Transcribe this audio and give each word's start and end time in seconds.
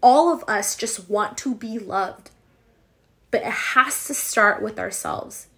all 0.00 0.32
of 0.32 0.44
us 0.48 0.76
just 0.76 1.08
want 1.08 1.36
to 1.38 1.54
be 1.54 1.78
loved, 1.78 2.30
but 3.30 3.42
it 3.42 3.52
has 3.52 4.06
to 4.06 4.14
start 4.14 4.62
with 4.62 4.78
ourselves. 4.78 5.48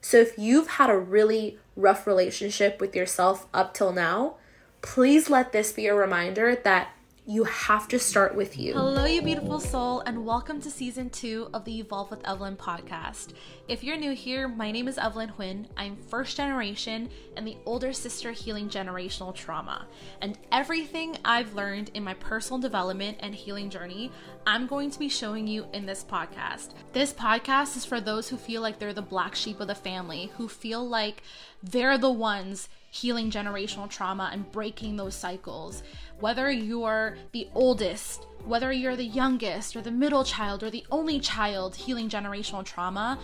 So 0.00 0.18
if 0.18 0.38
you've 0.38 0.68
had 0.68 0.90
a 0.90 0.98
really 0.98 1.58
rough 1.76 2.06
relationship 2.06 2.80
with 2.80 2.94
yourself 2.94 3.46
up 3.54 3.74
till 3.74 3.92
now, 3.92 4.36
please 4.82 5.30
let 5.30 5.52
this 5.52 5.72
be 5.72 5.86
a 5.86 5.94
reminder 5.94 6.54
that 6.54 6.93
you 7.26 7.44
have 7.44 7.88
to 7.88 7.98
start 7.98 8.34
with 8.34 8.58
you. 8.58 8.74
Hello, 8.74 9.06
you 9.06 9.22
beautiful 9.22 9.58
soul, 9.58 10.00
and 10.00 10.26
welcome 10.26 10.60
to 10.60 10.70
season 10.70 11.08
two 11.08 11.48
of 11.54 11.64
the 11.64 11.80
Evolve 11.80 12.10
with 12.10 12.26
Evelyn 12.28 12.54
podcast. 12.54 13.32
If 13.66 13.82
you're 13.82 13.96
new 13.96 14.12
here, 14.12 14.46
my 14.46 14.70
name 14.70 14.88
is 14.88 14.98
Evelyn 14.98 15.32
Huynh. 15.38 15.64
I'm 15.74 15.96
first 15.96 16.36
generation 16.36 17.08
and 17.34 17.46
the 17.46 17.56
older 17.64 17.94
sister 17.94 18.32
healing 18.32 18.68
generational 18.68 19.34
trauma. 19.34 19.86
And 20.20 20.38
everything 20.52 21.16
I've 21.24 21.54
learned 21.54 21.90
in 21.94 22.04
my 22.04 22.12
personal 22.12 22.60
development 22.60 23.16
and 23.20 23.34
healing 23.34 23.70
journey, 23.70 24.12
I'm 24.46 24.66
going 24.66 24.90
to 24.90 24.98
be 24.98 25.08
showing 25.08 25.46
you 25.46 25.64
in 25.72 25.86
this 25.86 26.04
podcast. 26.04 26.72
This 26.92 27.14
podcast 27.14 27.74
is 27.78 27.86
for 27.86 28.02
those 28.02 28.28
who 28.28 28.36
feel 28.36 28.60
like 28.60 28.78
they're 28.78 28.92
the 28.92 29.00
black 29.00 29.34
sheep 29.34 29.60
of 29.60 29.68
the 29.68 29.74
family, 29.74 30.30
who 30.36 30.46
feel 30.46 30.86
like 30.86 31.22
they're 31.62 31.96
the 31.96 32.10
ones 32.10 32.68
healing 32.94 33.28
generational 33.28 33.90
trauma 33.90 34.30
and 34.32 34.50
breaking 34.52 34.96
those 34.96 35.16
cycles. 35.16 35.82
Whether 36.20 36.48
you're 36.48 37.16
the 37.32 37.48
oldest, 37.52 38.28
whether 38.44 38.70
you're 38.70 38.94
the 38.94 39.04
youngest, 39.04 39.74
or 39.74 39.80
the 39.82 39.90
middle 39.90 40.22
child, 40.22 40.62
or 40.62 40.70
the 40.70 40.86
only 40.92 41.18
child 41.18 41.74
healing 41.74 42.08
generational 42.08 42.64
trauma, 42.64 43.18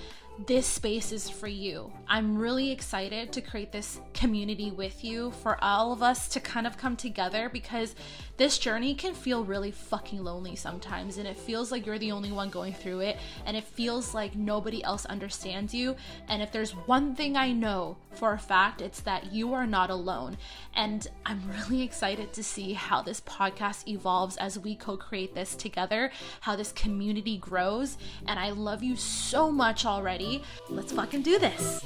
this 0.47 0.67
space 0.67 1.13
is 1.13 1.29
for 1.29 1.49
you. 1.49 1.93
I'm 2.09 2.39
really 2.39 2.71
excited 2.71 3.33
to 3.33 3.41
create 3.41 3.73
this 3.73 4.01
community 4.15 4.71
with 4.71 5.05
you 5.05 5.33
for 5.43 5.63
all 5.63 5.93
of 5.93 6.03
us 6.03 6.29
to 6.29 6.41
kind 6.41 6.67
of 6.67 6.79
come 6.79 6.97
together 6.97 7.49
because 7.49 7.95
this 8.37 8.57
journey 8.57 8.95
can 8.95 9.13
feel 9.13 9.45
really 9.45 9.71
fucking 9.71 10.25
lonely 10.25 10.57
sometimes 10.57 11.19
and 11.19 11.29
it 11.29 11.37
feels 11.37 11.71
like 11.71 11.85
you're 11.85 11.99
the 11.99 12.13
only 12.13 12.33
one 12.33 12.49
going 12.49 12.73
through 12.73 13.01
it 13.01 13.19
and 13.45 13.55
it 13.57 13.65
feels 13.65 14.15
like 14.15 14.35
nobody 14.35 14.83
else 14.83 15.05
understands 15.07 15.75
you. 15.75 15.95
And 16.27 16.41
if 16.41 16.51
there's 16.53 16.71
one 16.71 17.15
thing 17.15 17.37
I 17.37 17.53
know 17.53 17.99
for 18.13 18.33
a 18.33 18.39
fact, 18.39 18.81
it's 18.81 19.01
that 19.01 19.33
you 19.33 19.53
are 19.53 19.67
not 19.67 19.91
alone. 19.91 20.39
And 20.75 21.07
I'm 21.27 21.43
really 21.69 21.83
excited 21.83 22.33
to 22.33 22.43
see 22.43 22.73
how 22.73 23.03
this 23.03 23.21
podcast 23.21 23.89
evolves 23.89 24.37
as 24.39 24.59
we 24.59 24.75
co 24.75 24.97
create 24.97 25.35
this 25.35 25.55
together, 25.55 26.11
how 26.41 26.57
this 26.57 26.73
community 26.73 27.37
grows. 27.37 27.99
And 28.27 28.39
I 28.39 28.51
love 28.51 28.83
you 28.83 28.97
so 28.97 29.51
much 29.51 29.85
already. 29.85 30.30
Let's 30.69 30.93
fucking 30.93 31.23
do 31.23 31.39
this. 31.39 31.81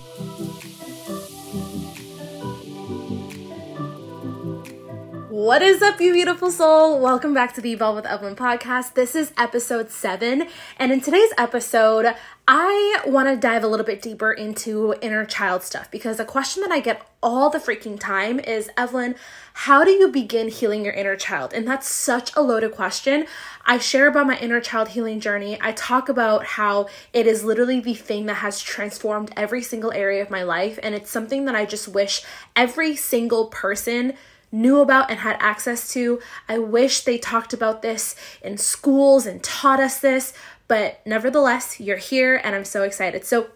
What 5.34 5.62
is 5.62 5.82
up, 5.82 6.00
you 6.00 6.12
beautiful 6.12 6.52
soul? 6.52 7.00
Welcome 7.00 7.34
back 7.34 7.54
to 7.54 7.60
the 7.60 7.72
Evolve 7.72 7.96
with 7.96 8.06
Evelyn 8.06 8.36
podcast. 8.36 8.94
This 8.94 9.16
is 9.16 9.32
episode 9.36 9.90
seven, 9.90 10.46
and 10.78 10.92
in 10.92 11.00
today's 11.00 11.32
episode, 11.36 12.14
I 12.46 13.00
want 13.04 13.28
to 13.28 13.34
dive 13.34 13.64
a 13.64 13.66
little 13.66 13.84
bit 13.84 14.00
deeper 14.00 14.30
into 14.30 14.94
inner 15.02 15.24
child 15.24 15.64
stuff 15.64 15.90
because 15.90 16.20
a 16.20 16.24
question 16.24 16.62
that 16.62 16.70
I 16.70 16.78
get 16.78 17.04
all 17.20 17.50
the 17.50 17.58
freaking 17.58 17.98
time 17.98 18.38
is 18.38 18.70
Evelyn, 18.76 19.16
how 19.54 19.82
do 19.82 19.90
you 19.90 20.06
begin 20.06 20.50
healing 20.50 20.84
your 20.84 20.94
inner 20.94 21.16
child? 21.16 21.52
And 21.52 21.66
that's 21.66 21.88
such 21.88 22.30
a 22.36 22.40
loaded 22.40 22.70
question. 22.70 23.26
I 23.66 23.78
share 23.78 24.06
about 24.06 24.28
my 24.28 24.38
inner 24.38 24.60
child 24.60 24.90
healing 24.90 25.18
journey. 25.18 25.58
I 25.60 25.72
talk 25.72 26.08
about 26.08 26.44
how 26.44 26.86
it 27.12 27.26
is 27.26 27.42
literally 27.42 27.80
the 27.80 27.94
thing 27.94 28.26
that 28.26 28.34
has 28.34 28.62
transformed 28.62 29.32
every 29.36 29.64
single 29.64 29.90
area 29.90 30.22
of 30.22 30.30
my 30.30 30.44
life, 30.44 30.78
and 30.80 30.94
it's 30.94 31.10
something 31.10 31.44
that 31.46 31.56
I 31.56 31.64
just 31.64 31.88
wish 31.88 32.22
every 32.54 32.94
single 32.94 33.46
person 33.46 34.12
knew 34.54 34.80
about 34.80 35.10
and 35.10 35.20
had 35.20 35.36
access 35.40 35.92
to. 35.92 36.20
I 36.48 36.58
wish 36.58 37.02
they 37.02 37.18
talked 37.18 37.52
about 37.52 37.82
this 37.82 38.14
in 38.42 38.56
schools 38.56 39.26
and 39.26 39.42
taught 39.42 39.80
us 39.80 39.98
this, 39.98 40.32
but 40.68 41.00
nevertheless, 41.04 41.80
you're 41.80 41.96
here 41.96 42.40
and 42.42 42.54
I'm 42.54 42.64
so 42.64 42.82
excited. 42.82 43.24
So, 43.24 43.48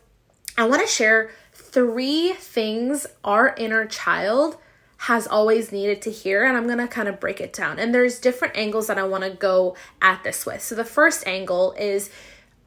I 0.57 0.67
want 0.67 0.83
to 0.83 0.89
share 0.89 1.31
three 1.53 2.33
things 2.33 3.07
our 3.23 3.55
inner 3.57 3.87
child 3.87 4.57
has 5.03 5.29
always 5.29 5.71
needed 5.71 6.03
to 6.03 6.11
hear 6.11 6.45
and 6.45 6.57
I'm 6.57 6.67
going 6.67 6.79
to 6.79 6.89
kind 6.89 7.07
of 7.07 7.21
break 7.21 7.41
it 7.41 7.53
down. 7.53 7.79
And 7.79 7.95
there's 7.95 8.19
different 8.19 8.57
angles 8.57 8.89
that 8.89 8.99
I 8.99 9.05
want 9.05 9.23
to 9.23 9.31
go 9.31 9.77
at 10.03 10.25
this 10.25 10.45
with. 10.45 10.61
So 10.61 10.75
the 10.75 10.85
first 10.85 11.25
angle 11.27 11.73
is 11.79 12.11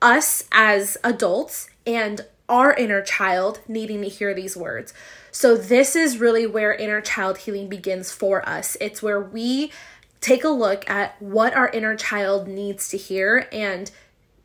us 0.02 0.46
as 0.54 0.98
adults 1.04 1.70
and 1.86 2.26
our 2.52 2.74
inner 2.74 3.02
child 3.02 3.62
needing 3.68 4.02
to 4.02 4.10
hear 4.10 4.34
these 4.34 4.56
words. 4.56 4.94
So, 5.32 5.56
this 5.56 5.96
is 5.96 6.20
really 6.20 6.46
where 6.46 6.74
inner 6.74 7.02
child 7.02 7.40
healing 7.40 7.70
begins 7.70 8.12
for 8.12 8.48
us. 8.48 8.76
It's 8.82 9.02
where 9.02 9.22
we 9.22 9.72
take 10.20 10.44
a 10.44 10.50
look 10.50 10.88
at 10.90 11.20
what 11.20 11.56
our 11.56 11.70
inner 11.70 11.96
child 11.96 12.48
needs 12.48 12.90
to 12.90 12.98
hear 12.98 13.48
and 13.52 13.90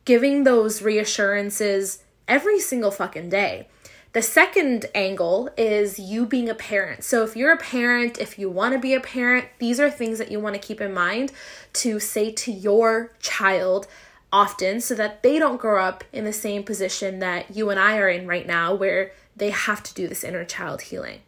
giving 0.05 0.45
those 0.45 0.81
reassurances 0.81 2.05
every 2.29 2.61
single 2.61 2.93
fucking 2.93 3.29
day. 3.29 3.69
The 4.13 4.23
second 4.23 4.87
angle 4.95 5.51
is 5.59 5.99
you 5.99 6.25
being 6.25 6.49
a 6.49 6.55
parent. 6.55 7.03
So, 7.03 7.25
if 7.25 7.35
you're 7.35 7.53
a 7.53 7.59
parent, 7.59 8.19
if 8.19 8.39
you 8.39 8.49
want 8.49 8.73
to 8.75 8.79
be 8.79 8.95
a 8.95 9.01
parent, 9.01 9.47
these 9.59 9.81
are 9.81 9.91
things 9.91 10.19
that 10.19 10.31
you 10.31 10.39
want 10.39 10.55
to 10.55 10.61
keep 10.61 10.81
in 10.81 10.95
mind 10.95 11.33
to 11.75 11.99
say 11.99 12.31
to 12.31 12.53
your 12.53 13.11
child 13.19 13.89
often 14.33 14.81
so 14.81 14.95
that 14.95 15.23
they 15.23 15.39
don't 15.39 15.61
grow 15.61 15.83
up 15.83 16.05
in 16.13 16.25
the 16.25 16.33
same 16.33 16.63
position 16.63 17.21
that 17.21 17.55
you 17.57 17.71
and 17.71 17.79
I 17.79 17.99
are 17.99 18.09
in 18.09 18.27
right 18.27 18.47
now, 18.47 18.75
where 18.75 19.13
they 19.37 19.51
have 19.51 19.83
to 19.85 19.95
do 19.95 20.09
this 20.09 20.25
inner 20.25 20.45
child 20.45 20.83
healing. 20.83 21.21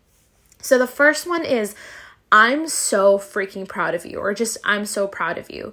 So 0.61 0.79
the 0.79 0.87
first 0.87 1.27
one 1.27 1.45
is 1.45 1.75
I'm 2.31 2.69
so 2.69 3.19
freaking 3.19 3.69
proud 3.69 3.95
of 3.95 4.05
you, 4.05 4.19
or 4.19 4.35
just 4.35 4.59
I'm 4.65 4.85
so 4.85 5.07
proud 5.07 5.39
of 5.39 5.51
you. 5.51 5.73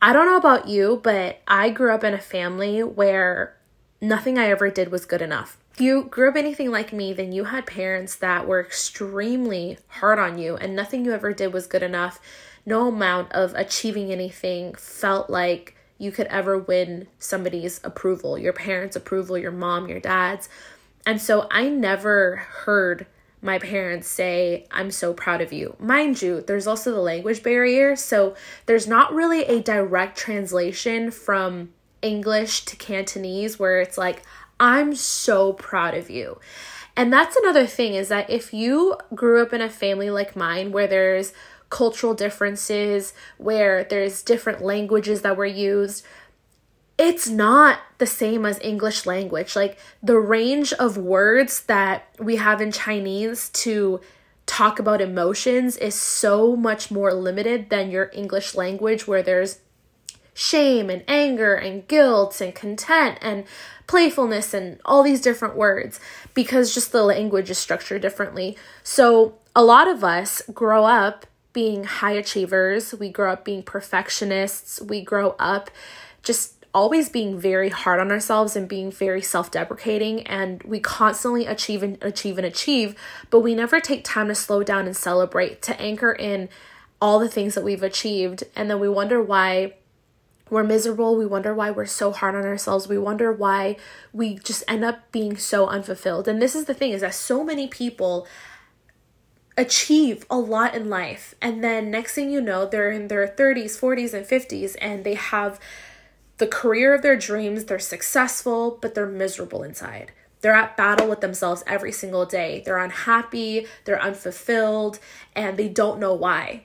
I 0.00 0.12
don't 0.12 0.26
know 0.26 0.36
about 0.36 0.68
you, 0.68 1.00
but 1.02 1.40
I 1.48 1.70
grew 1.70 1.92
up 1.92 2.04
in 2.04 2.14
a 2.14 2.18
family 2.18 2.82
where 2.82 3.56
nothing 4.00 4.38
I 4.38 4.50
ever 4.50 4.70
did 4.70 4.92
was 4.92 5.06
good 5.06 5.22
enough. 5.22 5.58
If 5.74 5.80
you 5.80 6.04
grew 6.04 6.28
up 6.28 6.36
anything 6.36 6.70
like 6.70 6.92
me, 6.92 7.12
then 7.12 7.32
you 7.32 7.44
had 7.44 7.66
parents 7.66 8.14
that 8.16 8.46
were 8.46 8.60
extremely 8.60 9.78
hard 9.88 10.18
on 10.18 10.38
you, 10.38 10.56
and 10.56 10.76
nothing 10.76 11.04
you 11.04 11.12
ever 11.12 11.32
did 11.32 11.52
was 11.52 11.66
good 11.66 11.82
enough. 11.82 12.20
No 12.66 12.88
amount 12.88 13.32
of 13.32 13.54
achieving 13.54 14.12
anything 14.12 14.74
felt 14.74 15.30
like 15.30 15.76
you 15.98 16.12
could 16.12 16.26
ever 16.28 16.56
win 16.56 17.08
somebody's 17.18 17.80
approval, 17.84 18.38
your 18.38 18.52
parents' 18.52 18.96
approval, 18.96 19.36
your 19.36 19.50
mom, 19.50 19.88
your 19.88 20.00
dad's. 20.00 20.48
And 21.04 21.20
so 21.20 21.46
I 21.50 21.68
never 21.68 22.36
heard 22.36 23.06
my 23.40 23.58
parents 23.58 24.08
say, 24.08 24.66
I'm 24.70 24.90
so 24.90 25.12
proud 25.12 25.40
of 25.40 25.52
you. 25.52 25.76
Mind 25.78 26.22
you, 26.22 26.40
there's 26.40 26.66
also 26.66 26.92
the 26.92 27.00
language 27.00 27.42
barrier. 27.42 27.94
So 27.96 28.34
there's 28.66 28.86
not 28.86 29.12
really 29.12 29.44
a 29.44 29.62
direct 29.62 30.18
translation 30.18 31.10
from 31.10 31.70
English 32.02 32.64
to 32.66 32.76
Cantonese 32.76 33.58
where 33.58 33.80
it's 33.80 33.98
like, 33.98 34.22
I'm 34.58 34.94
so 34.94 35.52
proud 35.52 35.94
of 35.94 36.10
you. 36.10 36.40
And 36.96 37.12
that's 37.12 37.36
another 37.36 37.66
thing 37.66 37.94
is 37.94 38.08
that 38.08 38.28
if 38.28 38.52
you 38.52 38.96
grew 39.14 39.40
up 39.40 39.52
in 39.52 39.60
a 39.60 39.70
family 39.70 40.10
like 40.10 40.34
mine 40.34 40.72
where 40.72 40.88
there's 40.88 41.32
cultural 41.70 42.14
differences, 42.14 43.12
where 43.36 43.84
there's 43.84 44.22
different 44.22 44.62
languages 44.62 45.22
that 45.22 45.36
were 45.36 45.46
used, 45.46 46.04
it's 46.98 47.28
not 47.28 47.78
the 47.98 48.06
same 48.06 48.44
as 48.44 48.58
English 48.60 49.06
language. 49.06 49.54
Like 49.54 49.78
the 50.02 50.18
range 50.18 50.72
of 50.74 50.96
words 50.96 51.62
that 51.62 52.08
we 52.18 52.36
have 52.36 52.60
in 52.60 52.72
Chinese 52.72 53.48
to 53.50 54.00
talk 54.46 54.78
about 54.78 55.00
emotions 55.00 55.76
is 55.76 55.94
so 55.94 56.56
much 56.56 56.90
more 56.90 57.12
limited 57.12 57.70
than 57.70 57.90
your 57.90 58.10
English 58.12 58.54
language, 58.54 59.06
where 59.06 59.22
there's 59.22 59.60
shame 60.34 60.88
and 60.88 61.02
anger 61.08 61.54
and 61.54 61.86
guilt 61.88 62.40
and 62.40 62.54
content 62.54 63.18
and 63.20 63.44
playfulness 63.88 64.54
and 64.54 64.80
all 64.84 65.02
these 65.02 65.20
different 65.20 65.56
words 65.56 65.98
because 66.32 66.72
just 66.72 66.92
the 66.92 67.02
language 67.02 67.50
is 67.50 67.58
structured 67.58 68.00
differently. 68.02 68.56
So, 68.82 69.38
a 69.56 69.64
lot 69.64 69.88
of 69.88 70.04
us 70.04 70.40
grow 70.54 70.84
up 70.84 71.26
being 71.58 71.82
high 71.82 72.12
achievers, 72.12 72.94
we 72.94 73.08
grow 73.08 73.32
up 73.32 73.44
being 73.44 73.64
perfectionists, 73.64 74.80
we 74.80 75.00
grow 75.00 75.34
up 75.40 75.70
just 76.22 76.64
always 76.72 77.08
being 77.08 77.36
very 77.38 77.68
hard 77.68 77.98
on 77.98 78.12
ourselves 78.12 78.54
and 78.54 78.68
being 78.68 78.92
very 78.92 79.22
self-deprecating 79.22 80.24
and 80.26 80.62
we 80.62 80.78
constantly 80.78 81.46
achieve 81.46 81.82
and 81.82 81.96
achieve 82.02 82.36
and 82.36 82.46
achieve 82.46 82.94
but 83.30 83.40
we 83.40 83.54
never 83.54 83.80
take 83.80 84.04
time 84.04 84.28
to 84.28 84.34
slow 84.34 84.62
down 84.62 84.86
and 84.86 84.96
celebrate 84.96 85.62
to 85.62 85.80
anchor 85.80 86.12
in 86.12 86.48
all 87.00 87.18
the 87.18 87.28
things 87.28 87.54
that 87.54 87.64
we've 87.64 87.82
achieved. 87.82 88.44
And 88.56 88.70
then 88.70 88.80
we 88.80 88.88
wonder 88.88 89.22
why 89.22 89.74
we're 90.50 90.64
miserable. 90.64 91.16
We 91.16 91.26
wonder 91.26 91.54
why 91.54 91.70
we're 91.70 91.86
so 91.86 92.10
hard 92.10 92.34
on 92.34 92.44
ourselves. 92.44 92.88
We 92.88 92.98
wonder 92.98 93.32
why 93.32 93.76
we 94.12 94.36
just 94.36 94.64
end 94.66 94.84
up 94.84 95.12
being 95.12 95.36
so 95.36 95.66
unfulfilled. 95.66 96.26
And 96.26 96.40
this 96.40 96.54
is 96.54 96.64
the 96.64 96.74
thing 96.74 96.92
is 96.92 97.02
that 97.02 97.14
so 97.14 97.44
many 97.44 97.68
people 97.68 98.26
achieve 99.58 100.24
a 100.30 100.38
lot 100.38 100.74
in 100.74 100.88
life 100.88 101.34
and 101.42 101.62
then 101.62 101.90
next 101.90 102.14
thing 102.14 102.30
you 102.30 102.40
know 102.40 102.64
they're 102.64 102.90
in 102.90 103.08
their 103.08 103.26
30s 103.26 103.78
40s 103.78 104.14
and 104.14 104.24
50s 104.24 104.76
and 104.80 105.04
they 105.04 105.14
have 105.14 105.60
the 106.38 106.46
career 106.46 106.94
of 106.94 107.02
their 107.02 107.16
dreams, 107.16 107.64
they're 107.64 107.78
successful, 107.78 108.78
but 108.80 108.94
they're 108.94 109.06
miserable 109.06 109.62
inside. 109.62 110.12
They're 110.40 110.54
at 110.54 110.76
battle 110.76 111.08
with 111.08 111.20
themselves 111.20 111.64
every 111.66 111.90
single 111.90 112.24
day. 112.24 112.62
They're 112.64 112.78
unhappy, 112.78 113.66
they're 113.84 114.00
unfulfilled, 114.00 115.00
and 115.34 115.56
they 115.56 115.68
don't 115.68 115.98
know 115.98 116.14
why. 116.14 116.64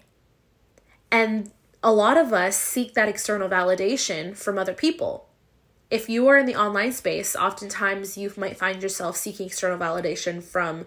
And 1.11 1.51
a 1.81 1.91
lot 1.91 2.17
of 2.17 2.31
us 2.31 2.55
seek 2.55 2.93
that 2.93 3.09
external 3.09 3.49
validation 3.49 4.37
from 4.37 4.59
other 4.59 4.73
people. 4.73 5.27
If 5.89 6.07
you 6.07 6.27
are 6.27 6.37
in 6.37 6.45
the 6.45 6.55
online 6.55 6.91
space, 6.91 7.35
oftentimes 7.35 8.17
you 8.17 8.31
might 8.37 8.57
find 8.57 8.81
yourself 8.81 9.17
seeking 9.17 9.47
external 9.47 9.77
validation 9.77 10.41
from 10.41 10.85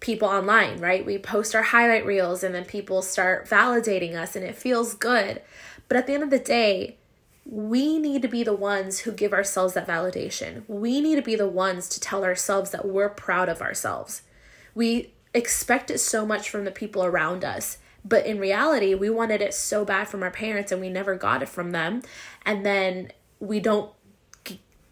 people 0.00 0.28
online, 0.28 0.78
right? 0.78 1.04
We 1.04 1.18
post 1.18 1.54
our 1.54 1.62
highlight 1.62 2.04
reels 2.04 2.42
and 2.42 2.54
then 2.54 2.64
people 2.64 3.02
start 3.02 3.48
validating 3.48 4.14
us 4.14 4.36
and 4.36 4.44
it 4.44 4.56
feels 4.56 4.94
good. 4.94 5.42
But 5.88 5.96
at 5.96 6.06
the 6.06 6.14
end 6.14 6.22
of 6.22 6.30
the 6.30 6.38
day, 6.38 6.96
we 7.44 7.98
need 7.98 8.22
to 8.22 8.28
be 8.28 8.42
the 8.42 8.52
ones 8.52 9.00
who 9.00 9.12
give 9.12 9.32
ourselves 9.32 9.74
that 9.74 9.86
validation. 9.86 10.64
We 10.68 11.00
need 11.00 11.14
to 11.14 11.22
be 11.22 11.36
the 11.36 11.48
ones 11.48 11.88
to 11.90 12.00
tell 12.00 12.24
ourselves 12.24 12.70
that 12.70 12.86
we're 12.86 13.08
proud 13.08 13.48
of 13.48 13.62
ourselves. 13.62 14.22
We 14.74 15.12
expect 15.32 15.90
it 15.90 15.98
so 15.98 16.26
much 16.26 16.50
from 16.50 16.64
the 16.64 16.70
people 16.70 17.04
around 17.04 17.44
us. 17.44 17.78
But 18.04 18.26
in 18.26 18.38
reality, 18.38 18.94
we 18.94 19.10
wanted 19.10 19.42
it 19.42 19.54
so 19.54 19.84
bad 19.84 20.08
from 20.08 20.22
our 20.22 20.30
parents 20.30 20.72
and 20.72 20.80
we 20.80 20.88
never 20.88 21.14
got 21.14 21.42
it 21.42 21.48
from 21.48 21.72
them. 21.72 22.02
And 22.44 22.64
then 22.64 23.12
we 23.40 23.60
don't 23.60 23.92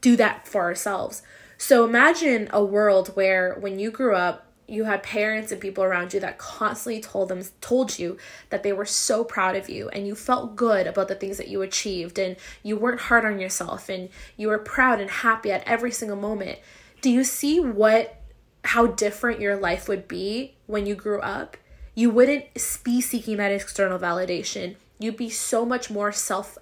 do 0.00 0.16
that 0.16 0.46
for 0.46 0.62
ourselves. 0.62 1.22
So 1.56 1.84
imagine 1.84 2.48
a 2.52 2.62
world 2.62 3.08
where 3.16 3.54
when 3.54 3.78
you 3.78 3.90
grew 3.90 4.14
up, 4.14 4.43
you 4.66 4.84
had 4.84 5.02
parents 5.02 5.52
and 5.52 5.60
people 5.60 5.84
around 5.84 6.14
you 6.14 6.20
that 6.20 6.38
constantly 6.38 7.00
told 7.00 7.28
them 7.28 7.42
told 7.60 7.98
you 7.98 8.16
that 8.50 8.62
they 8.62 8.72
were 8.72 8.86
so 8.86 9.24
proud 9.24 9.56
of 9.56 9.68
you 9.68 9.88
and 9.90 10.06
you 10.06 10.14
felt 10.14 10.56
good 10.56 10.86
about 10.86 11.08
the 11.08 11.14
things 11.14 11.36
that 11.36 11.48
you 11.48 11.62
achieved 11.62 12.18
and 12.18 12.36
you 12.62 12.76
weren't 12.76 13.00
hard 13.00 13.24
on 13.24 13.38
yourself 13.38 13.88
and 13.88 14.08
you 14.36 14.48
were 14.48 14.58
proud 14.58 15.00
and 15.00 15.10
happy 15.10 15.52
at 15.52 15.66
every 15.66 15.90
single 15.90 16.16
moment. 16.16 16.58
Do 17.02 17.10
you 17.10 17.24
see 17.24 17.60
what 17.60 18.20
how 18.64 18.86
different 18.86 19.40
your 19.40 19.56
life 19.56 19.88
would 19.88 20.08
be 20.08 20.54
when 20.66 20.86
you 20.86 20.94
grew 20.94 21.20
up? 21.20 21.56
You 21.94 22.10
wouldn't 22.10 22.46
be 22.82 23.00
seeking 23.00 23.36
that 23.36 23.52
external 23.52 23.98
validation. 23.98 24.76
You'd 24.98 25.16
be 25.16 25.30
so 25.30 25.66
much 25.66 25.90
more 25.90 26.12
self 26.12 26.56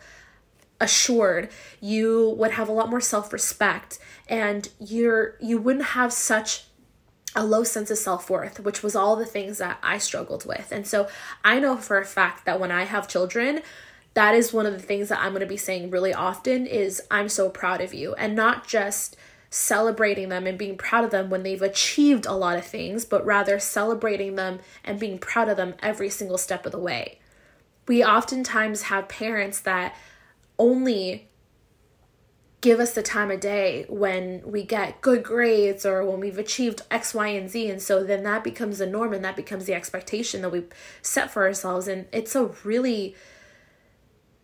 assured 0.80 1.48
you 1.80 2.34
would 2.36 2.50
have 2.50 2.68
a 2.68 2.72
lot 2.72 2.90
more 2.90 3.00
self-respect 3.00 4.00
and 4.28 4.68
you're 4.80 5.36
you 5.40 5.56
wouldn't 5.56 5.84
have 5.84 6.12
such 6.12 6.64
a 7.34 7.44
low 7.44 7.64
sense 7.64 7.90
of 7.90 7.98
self 7.98 8.28
worth, 8.28 8.60
which 8.60 8.82
was 8.82 8.94
all 8.94 9.16
the 9.16 9.26
things 9.26 9.58
that 9.58 9.78
I 9.82 9.98
struggled 9.98 10.46
with. 10.46 10.70
And 10.70 10.86
so 10.86 11.08
I 11.44 11.58
know 11.58 11.76
for 11.76 11.98
a 11.98 12.04
fact 12.04 12.44
that 12.44 12.60
when 12.60 12.70
I 12.70 12.84
have 12.84 13.08
children, 13.08 13.62
that 14.14 14.34
is 14.34 14.52
one 14.52 14.66
of 14.66 14.72
the 14.74 14.78
things 14.78 15.08
that 15.08 15.20
I'm 15.20 15.32
going 15.32 15.40
to 15.40 15.46
be 15.46 15.56
saying 15.56 15.90
really 15.90 16.12
often 16.12 16.66
is 16.66 17.02
I'm 17.10 17.28
so 17.28 17.48
proud 17.48 17.80
of 17.80 17.94
you 17.94 18.14
and 18.14 18.36
not 18.36 18.66
just 18.66 19.16
celebrating 19.48 20.28
them 20.30 20.46
and 20.46 20.58
being 20.58 20.76
proud 20.76 21.04
of 21.04 21.10
them 21.10 21.28
when 21.28 21.42
they've 21.42 21.62
achieved 21.62 22.26
a 22.26 22.32
lot 22.32 22.56
of 22.56 22.64
things, 22.64 23.04
but 23.04 23.24
rather 23.24 23.58
celebrating 23.58 24.36
them 24.36 24.60
and 24.84 24.98
being 24.98 25.18
proud 25.18 25.48
of 25.48 25.56
them 25.56 25.74
every 25.80 26.08
single 26.08 26.38
step 26.38 26.64
of 26.66 26.72
the 26.72 26.78
way. 26.78 27.18
We 27.86 28.04
oftentimes 28.04 28.82
have 28.82 29.08
parents 29.08 29.60
that 29.60 29.94
only 30.58 31.28
give 32.62 32.78
us 32.78 32.94
the 32.94 33.02
time 33.02 33.30
of 33.30 33.40
day 33.40 33.84
when 33.88 34.40
we 34.44 34.62
get 34.62 35.00
good 35.00 35.22
grades 35.22 35.84
or 35.84 36.04
when 36.04 36.20
we've 36.20 36.38
achieved 36.38 36.80
X, 36.90 37.12
Y, 37.12 37.26
and 37.26 37.50
Z. 37.50 37.68
And 37.68 37.82
so 37.82 38.04
then 38.04 38.22
that 38.22 38.44
becomes 38.44 38.78
the 38.78 38.86
norm 38.86 39.12
and 39.12 39.24
that 39.24 39.36
becomes 39.36 39.66
the 39.66 39.74
expectation 39.74 40.42
that 40.42 40.50
we 40.50 40.62
set 41.02 41.30
for 41.30 41.42
ourselves. 41.42 41.88
And 41.88 42.06
it's 42.12 42.36
a 42.36 42.46
really, 42.62 43.16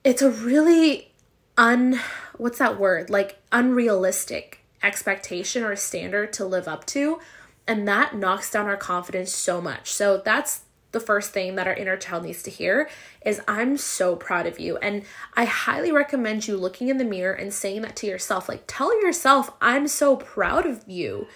it's 0.02 0.20
a 0.20 0.30
really 0.30 1.12
un, 1.56 2.00
what's 2.36 2.58
that 2.58 2.78
word? 2.78 3.08
Like 3.08 3.38
unrealistic 3.52 4.64
expectation 4.82 5.62
or 5.62 5.76
standard 5.76 6.32
to 6.34 6.44
live 6.44 6.66
up 6.66 6.84
to. 6.86 7.20
And 7.68 7.86
that 7.86 8.16
knocks 8.16 8.50
down 8.50 8.66
our 8.66 8.76
confidence 8.76 9.32
so 9.32 9.60
much. 9.60 9.92
So 9.92 10.20
that's 10.24 10.62
the 10.92 11.00
first 11.00 11.32
thing 11.32 11.54
that 11.56 11.66
our 11.66 11.74
inner 11.74 11.96
child 11.96 12.24
needs 12.24 12.42
to 12.42 12.50
hear 12.50 12.88
is 13.24 13.40
I'm 13.46 13.76
so 13.76 14.16
proud 14.16 14.46
of 14.46 14.58
you. 14.58 14.78
And 14.78 15.02
I 15.34 15.44
highly 15.44 15.92
recommend 15.92 16.48
you 16.48 16.56
looking 16.56 16.88
in 16.88 16.96
the 16.96 17.04
mirror 17.04 17.34
and 17.34 17.52
saying 17.52 17.82
that 17.82 17.96
to 17.96 18.06
yourself. 18.06 18.48
Like, 18.48 18.64
tell 18.66 18.98
yourself, 19.02 19.50
I'm 19.60 19.86
so 19.86 20.16
proud 20.16 20.66
of 20.66 20.84
you. 20.86 21.26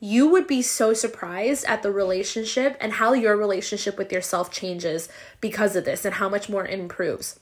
You 0.00 0.28
would 0.28 0.46
be 0.46 0.60
so 0.60 0.92
surprised 0.92 1.64
at 1.66 1.82
the 1.82 1.92
relationship 1.92 2.76
and 2.80 2.94
how 2.94 3.12
your 3.12 3.36
relationship 3.36 3.96
with 3.96 4.12
yourself 4.12 4.50
changes 4.50 5.08
because 5.40 5.76
of 5.76 5.84
this 5.84 6.04
and 6.04 6.14
how 6.14 6.28
much 6.28 6.48
more 6.48 6.66
it 6.66 6.78
improves. 6.78 7.40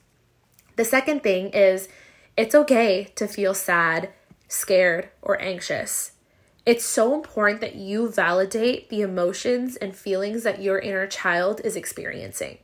The 0.77 0.85
second 0.85 1.23
thing 1.23 1.49
is 1.49 1.89
it's 2.37 2.55
okay 2.55 3.13
to 3.17 3.27
feel 3.27 3.55
sad, 3.55 4.11
scared, 4.49 5.09
or 5.23 5.41
anxious. 5.41 6.13
It's 6.67 6.85
so 6.85 7.15
important 7.15 7.61
that 7.61 7.75
you 7.75 8.09
validate 8.09 8.89
the 8.89 9.03
emotions 9.03 9.77
and 9.77 9.95
feelings 9.95 10.45
that 10.45 10.63
your 10.63 10.79
inner 10.79 11.07
child 11.07 11.61
is 11.63 11.77
experiencing 11.77 12.59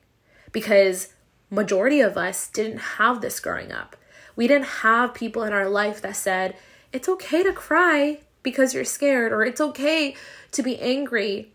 because 0.52 1.12
majority 1.50 2.00
of 2.00 2.16
us 2.16 2.48
didn't 2.48 2.78
have 2.78 3.20
this 3.20 3.40
growing 3.40 3.72
up. 3.72 3.96
We 4.36 4.46
didn't 4.46 4.82
have 4.82 5.12
people 5.12 5.42
in 5.42 5.52
our 5.52 5.68
life 5.68 6.00
that 6.00 6.16
said, 6.16 6.56
"It's 6.92 7.08
okay 7.10 7.42
to 7.42 7.52
cry 7.52 8.20
because 8.42 8.72
you're 8.72 8.84
scared," 8.84 9.32
or 9.32 9.44
"It's 9.44 9.60
okay 9.60 10.16
to 10.52 10.62
be 10.62 10.78
angry." 10.80 11.52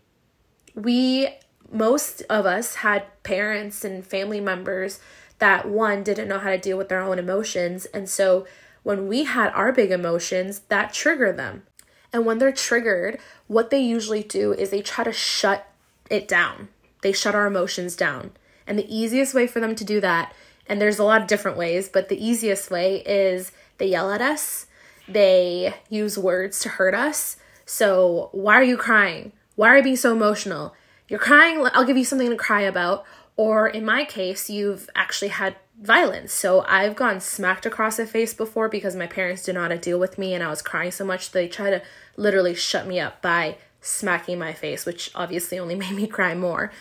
We 0.74 1.28
most 1.72 2.22
of 2.30 2.46
us 2.46 2.76
had 2.76 3.22
parents 3.24 3.84
and 3.84 4.06
family 4.06 4.40
members 4.40 5.00
that 5.40 5.66
one 5.66 6.04
didn't 6.04 6.28
know 6.28 6.38
how 6.38 6.50
to 6.50 6.58
deal 6.58 6.78
with 6.78 6.88
their 6.88 7.00
own 7.00 7.18
emotions, 7.18 7.86
and 7.86 8.08
so 8.08 8.46
when 8.84 9.08
we 9.08 9.24
had 9.24 9.50
our 9.52 9.72
big 9.72 9.90
emotions, 9.90 10.60
that 10.68 10.92
triggered 10.92 11.36
them. 11.36 11.64
And 12.12 12.24
when 12.24 12.38
they're 12.38 12.52
triggered, 12.52 13.18
what 13.46 13.70
they 13.70 13.80
usually 13.80 14.22
do 14.22 14.52
is 14.52 14.70
they 14.70 14.82
try 14.82 15.04
to 15.04 15.12
shut 15.12 15.68
it 16.10 16.28
down. 16.28 16.68
They 17.02 17.12
shut 17.12 17.34
our 17.34 17.46
emotions 17.46 17.96
down. 17.96 18.32
And 18.66 18.78
the 18.78 18.94
easiest 18.94 19.34
way 19.34 19.46
for 19.46 19.60
them 19.60 19.74
to 19.76 19.84
do 19.84 20.00
that, 20.00 20.34
and 20.66 20.80
there's 20.80 20.98
a 20.98 21.04
lot 21.04 21.22
of 21.22 21.28
different 21.28 21.56
ways, 21.56 21.88
but 21.88 22.08
the 22.08 22.24
easiest 22.24 22.70
way 22.70 22.96
is 23.06 23.52
they 23.78 23.86
yell 23.86 24.10
at 24.10 24.20
us, 24.20 24.66
they 25.08 25.74
use 25.88 26.18
words 26.18 26.58
to 26.60 26.68
hurt 26.68 26.94
us. 26.94 27.36
So, 27.64 28.28
why 28.32 28.54
are 28.54 28.64
you 28.64 28.76
crying? 28.76 29.32
Why 29.54 29.68
are 29.68 29.76
you 29.78 29.82
being 29.82 29.96
so 29.96 30.12
emotional? 30.12 30.74
You're 31.08 31.20
crying, 31.20 31.64
I'll 31.72 31.84
give 31.84 31.96
you 31.96 32.04
something 32.04 32.30
to 32.30 32.36
cry 32.36 32.62
about. 32.62 33.04
Or 33.36 33.68
in 33.68 33.84
my 33.84 34.04
case, 34.04 34.50
you've 34.50 34.88
actually 34.96 35.28
had 35.28 35.56
violence. 35.80 36.32
So 36.32 36.64
I've 36.66 36.96
gone 36.96 37.20
smacked 37.20 37.66
across 37.66 37.96
the 37.98 38.06
face 38.06 38.32
before 38.32 38.68
because 38.68 38.96
my 38.96 39.06
parents 39.06 39.42
did 39.42 39.54
not 39.54 39.80
deal 39.82 39.98
with 39.98 40.18
me 40.18 40.34
and 40.34 40.42
I 40.42 40.48
was 40.48 40.62
crying 40.62 40.90
so 40.90 41.04
much 41.04 41.30
they 41.30 41.48
tried 41.48 41.70
to 41.70 41.82
literally 42.16 42.54
shut 42.54 42.86
me 42.86 42.98
up 42.98 43.20
by 43.20 43.58
smacking 43.80 44.38
my 44.38 44.52
face, 44.52 44.86
which 44.86 45.10
obviously 45.14 45.58
only 45.58 45.74
made 45.76 45.94
me 45.94 46.06
cry 46.06 46.34
more. 46.34 46.72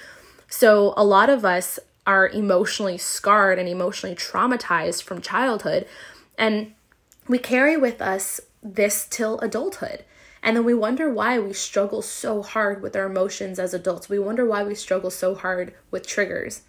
So 0.48 0.94
a 0.96 1.04
lot 1.04 1.30
of 1.30 1.44
us 1.44 1.80
are 2.08 2.30
emotionally 2.30 2.98
scarred 2.98 3.60
and 3.60 3.68
emotionally 3.68 4.16
traumatized 4.16 5.04
from 5.04 5.22
childhood 5.22 5.88
and 6.38 6.74
we 7.28 7.40
carry 7.40 7.76
with 7.76 8.02
us 8.02 8.40
this 8.62 9.08
till 9.10 9.40
adulthood. 9.40 10.04
And 10.44 10.56
then 10.56 10.64
we 10.64 10.76
wonder 10.76 11.12
why 11.12 11.40
we 11.40 11.54
struggle 11.54 12.04
so 12.04 12.44
hard 12.44 12.82
with 12.82 12.96
our 12.96 13.06
emotions 13.08 13.58
as 13.58 13.74
adults. 13.74 14.10
We 14.10 14.20
wonder 14.20 14.46
why 14.46 14.64
we 14.64 14.76
struggle 14.76 15.10
so 15.10 15.34
hard 15.34 15.74
with 15.90 16.06
triggers. 16.06 16.62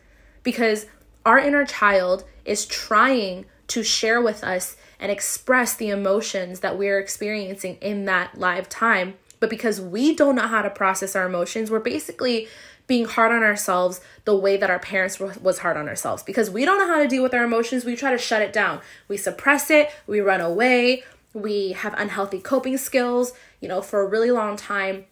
Because 0.42 0.86
our 1.26 1.38
inner 1.38 1.66
child 1.66 2.24
is 2.44 2.64
trying 2.64 3.44
to 3.66 3.82
share 3.82 4.22
with 4.22 4.42
us 4.44 4.76
and 4.98 5.12
express 5.12 5.74
the 5.74 5.90
emotions 5.90 6.60
that 6.60 6.78
we're 6.78 6.98
experiencing 6.98 7.76
in 7.82 8.06
that 8.06 8.38
live 8.38 8.68
time. 8.68 9.14
But 9.40 9.50
because 9.50 9.80
we 9.80 10.14
don't 10.14 10.36
know 10.36 10.46
how 10.46 10.62
to 10.62 10.70
process 10.70 11.14
our 11.14 11.26
emotions, 11.26 11.70
we're 11.70 11.80
basically 11.80 12.48
being 12.86 13.04
hard 13.04 13.32
on 13.32 13.42
ourselves 13.42 14.00
the 14.24 14.36
way 14.36 14.56
that 14.56 14.70
our 14.70 14.78
parents 14.78 15.18
was 15.18 15.58
hard 15.58 15.76
on 15.76 15.88
ourselves. 15.88 16.22
Because 16.22 16.48
we 16.48 16.64
don't 16.64 16.78
know 16.78 16.86
how 16.86 17.02
to 17.02 17.08
deal 17.08 17.22
with 17.22 17.34
our 17.34 17.44
emotions 17.44 17.84
we 17.84 17.96
try 17.96 18.12
to 18.12 18.18
shut 18.18 18.40
it 18.40 18.52
down. 18.52 18.80
We 19.08 19.16
suppress 19.16 19.68
it 19.68 19.90
we 20.06 20.20
run 20.20 20.40
away 20.40 21.02
we 21.36 21.72
have 21.72 21.94
unhealthy 21.98 22.40
coping 22.40 22.78
skills 22.78 23.32
you 23.60 23.68
know 23.68 23.82
for 23.82 24.00
a 24.00 24.06
really 24.06 24.30
long 24.30 24.56
time 24.56 25.04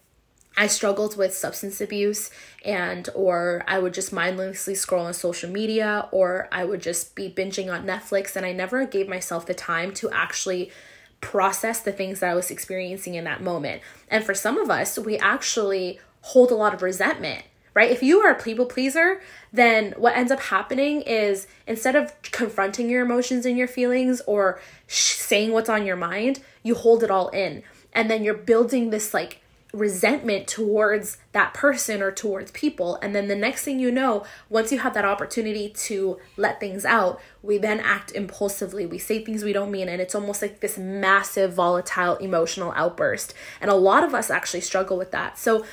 I 0.57 0.67
struggled 0.67 1.17
with 1.17 1.35
substance 1.35 1.81
abuse 1.81 2.31
and 2.63 3.09
or 3.13 3.63
I 3.67 3.79
would 3.79 3.93
just 3.93 4.13
mindlessly 4.13 4.75
scroll 4.75 5.05
on 5.05 5.13
social 5.13 5.49
media 5.49 6.07
or 6.11 6.47
I 6.51 6.63
would 6.63 6.81
just 6.81 7.15
be 7.15 7.29
binging 7.29 7.71
on 7.71 7.85
Netflix 7.85 8.35
and 8.35 8.45
I 8.45 8.53
never 8.53 8.85
gave 8.85 9.09
myself 9.09 9.45
the 9.45 9.53
time 9.53 9.93
to 9.95 10.09
actually 10.11 10.71
process 11.19 11.81
the 11.81 11.91
things 11.91 12.19
that 12.19 12.29
I 12.29 12.35
was 12.35 12.51
experiencing 12.51 13.15
in 13.15 13.23
that 13.25 13.41
moment. 13.41 13.81
And 14.09 14.23
for 14.23 14.33
some 14.33 14.57
of 14.57 14.69
us, 14.69 14.97
we 14.97 15.17
actually 15.17 15.99
hold 16.21 16.51
a 16.51 16.55
lot 16.55 16.73
of 16.73 16.81
resentment, 16.81 17.43
right? 17.73 17.91
If 17.91 18.01
you 18.01 18.19
are 18.21 18.31
a 18.31 18.41
people 18.41 18.65
pleaser, 18.65 19.21
then 19.51 19.93
what 19.97 20.15
ends 20.15 20.31
up 20.31 20.39
happening 20.39 21.01
is 21.01 21.47
instead 21.67 21.95
of 21.95 22.13
confronting 22.23 22.89
your 22.89 23.03
emotions 23.03 23.45
and 23.45 23.57
your 23.57 23.67
feelings 23.67 24.21
or 24.27 24.59
sh- 24.87 25.15
saying 25.15 25.51
what's 25.51 25.69
on 25.69 25.85
your 25.85 25.95
mind, 25.95 26.41
you 26.63 26.75
hold 26.75 27.03
it 27.03 27.11
all 27.11 27.29
in. 27.29 27.63
And 27.91 28.09
then 28.09 28.23
you're 28.23 28.33
building 28.33 28.89
this 28.89 29.13
like 29.13 29.41
resentment 29.75 30.47
towards 30.47 31.17
that 31.33 31.53
person 31.53 32.01
or 32.01 32.11
towards 32.11 32.49
people. 32.51 32.97
And 33.01 33.13
then 33.13 33.27
the 33.27 33.35
next 33.35 33.63
thing 33.63 33.77
you 33.77 33.91
know, 33.91 34.25
once 34.49 34.71
you 34.71 34.79
have 34.79 34.93
that 34.93 35.05
opportunity 35.05 35.69
to 35.69 36.17
let 36.37 36.59
things 36.59 36.85
out, 36.85 37.19
we 37.43 37.57
then 37.57 37.79
act 37.81 38.11
impulsively. 38.13 38.85
We 38.85 38.97
say 38.97 39.23
things 39.23 39.43
we 39.43 39.53
don't 39.53 39.71
mean. 39.71 39.89
And 39.89 40.01
it's 40.01 40.15
almost 40.15 40.41
like 40.41 40.61
this 40.61 40.77
massive, 40.77 41.53
volatile, 41.53 42.15
emotional 42.17 42.71
outburst. 42.75 43.33
And 43.59 43.69
a 43.69 43.75
lot 43.75 44.03
of 44.03 44.15
us 44.15 44.29
actually 44.29 44.61
struggle 44.61 44.97
with 44.97 45.11
that. 45.11 45.37
So, 45.37 45.65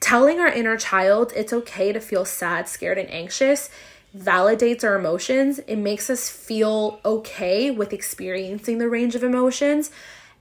telling 0.00 0.38
our 0.38 0.48
inner 0.48 0.76
child 0.76 1.32
it's 1.34 1.52
okay 1.52 1.92
to 1.92 2.00
feel 2.00 2.24
sad, 2.24 2.68
scared, 2.68 2.98
and 2.98 3.10
anxious 3.10 3.68
validates 4.16 4.84
our 4.84 4.96
emotions. 4.96 5.58
It 5.60 5.76
makes 5.76 6.08
us 6.08 6.28
feel 6.28 7.00
okay 7.04 7.70
with 7.70 7.92
experiencing 7.92 8.78
the 8.78 8.88
range 8.88 9.14
of 9.14 9.22
emotions. 9.22 9.90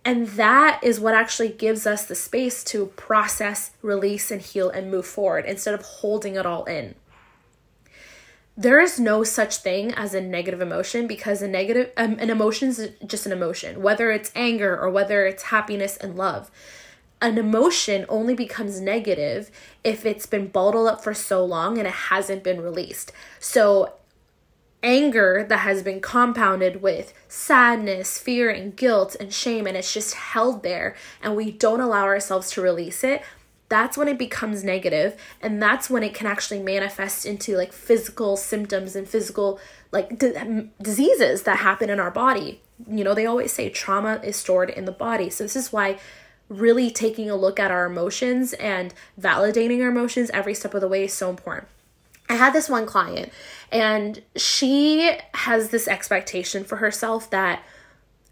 And 0.07 0.27
that 0.29 0.79
is 0.81 1.01
what 1.01 1.13
actually 1.13 1.49
gives 1.49 1.85
us 1.85 2.05
the 2.05 2.15
space 2.15 2.63
to 2.63 2.85
process, 2.85 3.71
release, 3.81 4.31
and 4.31 4.41
heal 4.41 4.69
and 4.69 4.89
move 4.89 5.05
forward 5.05 5.43
instead 5.43 5.73
of 5.73 5.81
holding 5.81 6.35
it 6.37 6.45
all 6.45 6.63
in. 6.63 6.95
There 8.55 8.79
is 8.79 9.01
no 9.01 9.25
such 9.25 9.57
thing 9.57 9.93
as 9.93 10.13
a 10.13 10.21
negative 10.21 10.61
emotion 10.61 11.07
because 11.07 11.41
a 11.41 11.47
negative 11.47 11.91
um, 11.97 12.17
an 12.19 12.29
emotion 12.29 12.69
is 12.69 12.89
just 13.05 13.25
an 13.25 13.33
emotion, 13.33 13.81
whether 13.81 14.09
it's 14.09 14.31
anger 14.33 14.79
or 14.79 14.89
whether 14.89 15.25
it's 15.25 15.43
happiness 15.43 15.97
and 15.97 16.15
love 16.15 16.49
an 17.21 17.37
emotion 17.37 18.05
only 18.09 18.35
becomes 18.35 18.79
negative 18.79 19.49
if 19.83 20.05
it's 20.05 20.25
been 20.25 20.47
bottled 20.47 20.87
up 20.87 21.03
for 21.03 21.13
so 21.13 21.43
long 21.43 21.77
and 21.77 21.87
it 21.87 21.93
hasn't 21.93 22.43
been 22.43 22.61
released. 22.61 23.11
So, 23.39 23.93
anger 24.84 25.46
that 25.50 25.60
has 25.60 25.81
been 25.84 26.00
compounded 26.00 26.81
with 26.81 27.13
sadness, 27.27 28.17
fear, 28.17 28.50
and 28.50 28.75
guilt 28.75 29.15
and 29.19 29.34
shame, 29.34 29.67
and 29.67 29.75
it's 29.75 29.93
just 29.93 30.13
held 30.13 30.63
there, 30.63 30.96
and 31.22 31.36
we 31.36 31.51
don't 31.51 31.81
allow 31.81 32.03
ourselves 32.03 32.51
to 32.51 32.62
release 32.62 33.03
it. 33.03 33.22
That's 33.69 33.98
when 33.98 34.07
it 34.07 34.17
becomes 34.17 34.63
negative, 34.63 35.19
and 35.41 35.62
that's 35.62 35.89
when 35.89 36.03
it 36.03 36.13
can 36.13 36.27
actually 36.27 36.62
manifest 36.62 37.25
into 37.25 37.57
like 37.57 37.74
physical 37.74 38.38
symptoms 38.38 38.96
and 38.96 39.07
physical 39.07 39.60
like 39.91 40.17
d- 40.17 40.69
diseases 40.81 41.43
that 41.43 41.57
happen 41.57 41.89
in 41.89 42.00
our 42.00 42.12
body. 42.12 42.62
You 42.89 43.03
know, 43.03 43.13
they 43.13 43.25
always 43.25 43.51
say 43.51 43.69
trauma 43.69 44.22
is 44.24 44.36
stored 44.36 44.69
in 44.69 44.86
the 44.86 44.91
body. 44.91 45.29
So, 45.29 45.43
this 45.43 45.55
is 45.55 45.74
why 45.74 45.98
really 46.50 46.89
taking 46.89 47.29
a 47.29 47.36
look 47.36 47.60
at 47.60 47.72
our 47.72 47.86
emotions 47.86 48.53
and 48.53 48.93
validating 49.19 49.81
our 49.81 49.89
emotions 49.89 50.29
every 50.29 50.53
step 50.53 50.74
of 50.74 50.81
the 50.81 50.88
way 50.88 51.03
is 51.03 51.13
so 51.13 51.29
important. 51.29 51.67
I 52.29 52.36
had 52.36 52.53
this 52.53 52.69
one 52.69 52.86
client, 52.86 53.31
and 53.72 54.22
she 54.36 55.17
has 55.34 55.69
this 55.69 55.88
expectation 55.88 56.63
for 56.63 56.77
herself 56.77 57.29
that 57.29 57.63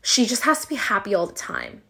she 0.01 0.25
just 0.25 0.43
has 0.43 0.61
to 0.61 0.69
be 0.69 0.75
happy 0.75 1.15
all 1.15 1.27
the 1.27 1.33
time. 1.33 1.81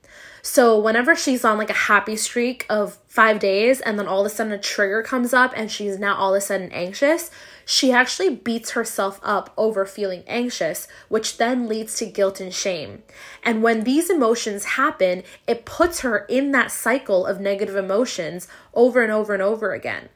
So, 0.41 0.79
whenever 0.79 1.15
she's 1.15 1.43
on 1.43 1.57
like 1.57 1.71
a 1.71 1.73
happy 1.73 2.15
streak 2.15 2.67
of 2.69 2.99
five 3.07 3.39
days, 3.39 3.81
and 3.81 3.97
then 3.97 4.05
all 4.05 4.19
of 4.21 4.27
a 4.27 4.29
sudden 4.29 4.53
a 4.53 4.59
trigger 4.59 5.01
comes 5.01 5.33
up 5.33 5.53
and 5.55 5.71
she's 5.71 5.97
now 5.97 6.15
all 6.15 6.35
of 6.35 6.37
a 6.37 6.41
sudden 6.41 6.71
anxious, 6.71 7.31
she 7.65 7.91
actually 7.91 8.29
beats 8.29 8.71
herself 8.71 9.19
up 9.23 9.51
over 9.57 9.87
feeling 9.87 10.23
anxious, 10.27 10.87
which 11.09 11.37
then 11.37 11.67
leads 11.67 11.97
to 11.97 12.05
guilt 12.05 12.39
and 12.39 12.53
shame. 12.53 13.01
And 13.41 13.63
when 13.63 13.85
these 13.85 14.11
emotions 14.11 14.65
happen, 14.65 15.23
it 15.47 15.65
puts 15.65 16.01
her 16.01 16.19
in 16.29 16.51
that 16.51 16.71
cycle 16.71 17.25
of 17.25 17.41
negative 17.41 17.75
emotions 17.75 18.47
over 18.75 19.01
and 19.01 19.11
over 19.11 19.33
and 19.33 19.41
over 19.41 19.73
again. 19.73 20.09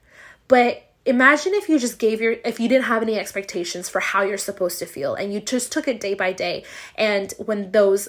But 0.48 0.84
imagine 1.09 1.53
if 1.53 1.67
you 1.67 1.79
just 1.79 1.99
gave 1.99 2.21
your 2.21 2.37
if 2.45 2.59
you 2.59 2.69
didn't 2.69 2.85
have 2.85 3.01
any 3.01 3.17
expectations 3.17 3.89
for 3.89 3.99
how 3.99 4.21
you're 4.21 4.37
supposed 4.37 4.79
to 4.79 4.85
feel 4.85 5.15
and 5.15 5.33
you 5.33 5.39
just 5.39 5.71
took 5.71 5.87
it 5.87 5.99
day 5.99 6.13
by 6.13 6.31
day 6.31 6.63
and 6.95 7.33
when 7.37 7.71
those 7.71 8.07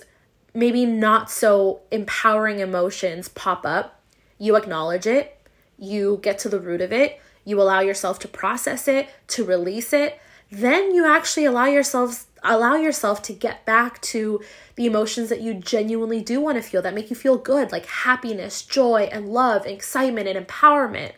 maybe 0.54 0.84
not 0.84 1.30
so 1.30 1.80
empowering 1.90 2.60
emotions 2.60 3.28
pop 3.28 3.64
up 3.64 4.00
you 4.38 4.56
acknowledge 4.56 5.06
it 5.06 5.36
you 5.78 6.20
get 6.22 6.38
to 6.38 6.48
the 6.48 6.60
root 6.60 6.80
of 6.80 6.92
it 6.92 7.20
you 7.44 7.60
allow 7.60 7.80
yourself 7.80 8.18
to 8.20 8.28
process 8.28 8.88
it, 8.88 9.08
to 9.28 9.44
release 9.44 9.92
it, 9.92 10.20
then 10.50 10.94
you 10.94 11.06
actually 11.06 11.44
allow 11.44 11.66
yourselves 11.66 12.26
allow 12.42 12.74
yourself 12.74 13.20
to 13.20 13.34
get 13.34 13.66
back 13.66 14.00
to 14.00 14.40
the 14.74 14.86
emotions 14.86 15.28
that 15.28 15.42
you 15.42 15.52
genuinely 15.52 16.22
do 16.22 16.40
want 16.40 16.56
to 16.56 16.62
feel 16.62 16.80
that 16.80 16.94
make 16.94 17.10
you 17.10 17.16
feel 17.16 17.36
good, 17.36 17.70
like 17.70 17.84
happiness, 17.84 18.62
joy, 18.62 19.02
and 19.12 19.28
love, 19.28 19.66
and 19.66 19.74
excitement, 19.74 20.26
and 20.26 20.46
empowerment. 20.46 21.12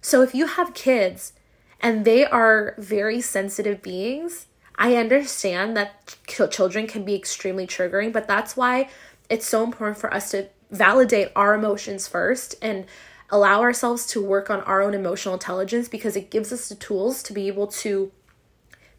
So 0.00 0.22
if 0.22 0.34
you 0.34 0.46
have 0.46 0.74
kids 0.74 1.32
and 1.80 2.04
they 2.04 2.24
are 2.24 2.74
very 2.78 3.20
sensitive 3.20 3.82
beings, 3.82 4.46
I 4.76 4.96
understand 4.96 5.76
that 5.76 6.16
children 6.26 6.86
can 6.86 7.04
be 7.04 7.14
extremely 7.14 7.66
triggering, 7.66 8.12
but 8.12 8.26
that's 8.26 8.56
why 8.56 8.88
it's 9.28 9.46
so 9.46 9.62
important 9.62 9.98
for 9.98 10.12
us 10.12 10.30
to 10.30 10.48
validate 10.70 11.30
our 11.36 11.54
emotions 11.54 12.08
first 12.08 12.54
and 12.62 12.86
allow 13.28 13.60
ourselves 13.60 14.06
to 14.06 14.24
work 14.24 14.50
on 14.50 14.60
our 14.62 14.82
own 14.82 14.94
emotional 14.94 15.34
intelligence 15.34 15.88
because 15.88 16.16
it 16.16 16.30
gives 16.30 16.52
us 16.52 16.68
the 16.68 16.74
tools 16.74 17.22
to 17.22 17.32
be 17.32 17.46
able 17.46 17.66
to 17.66 18.10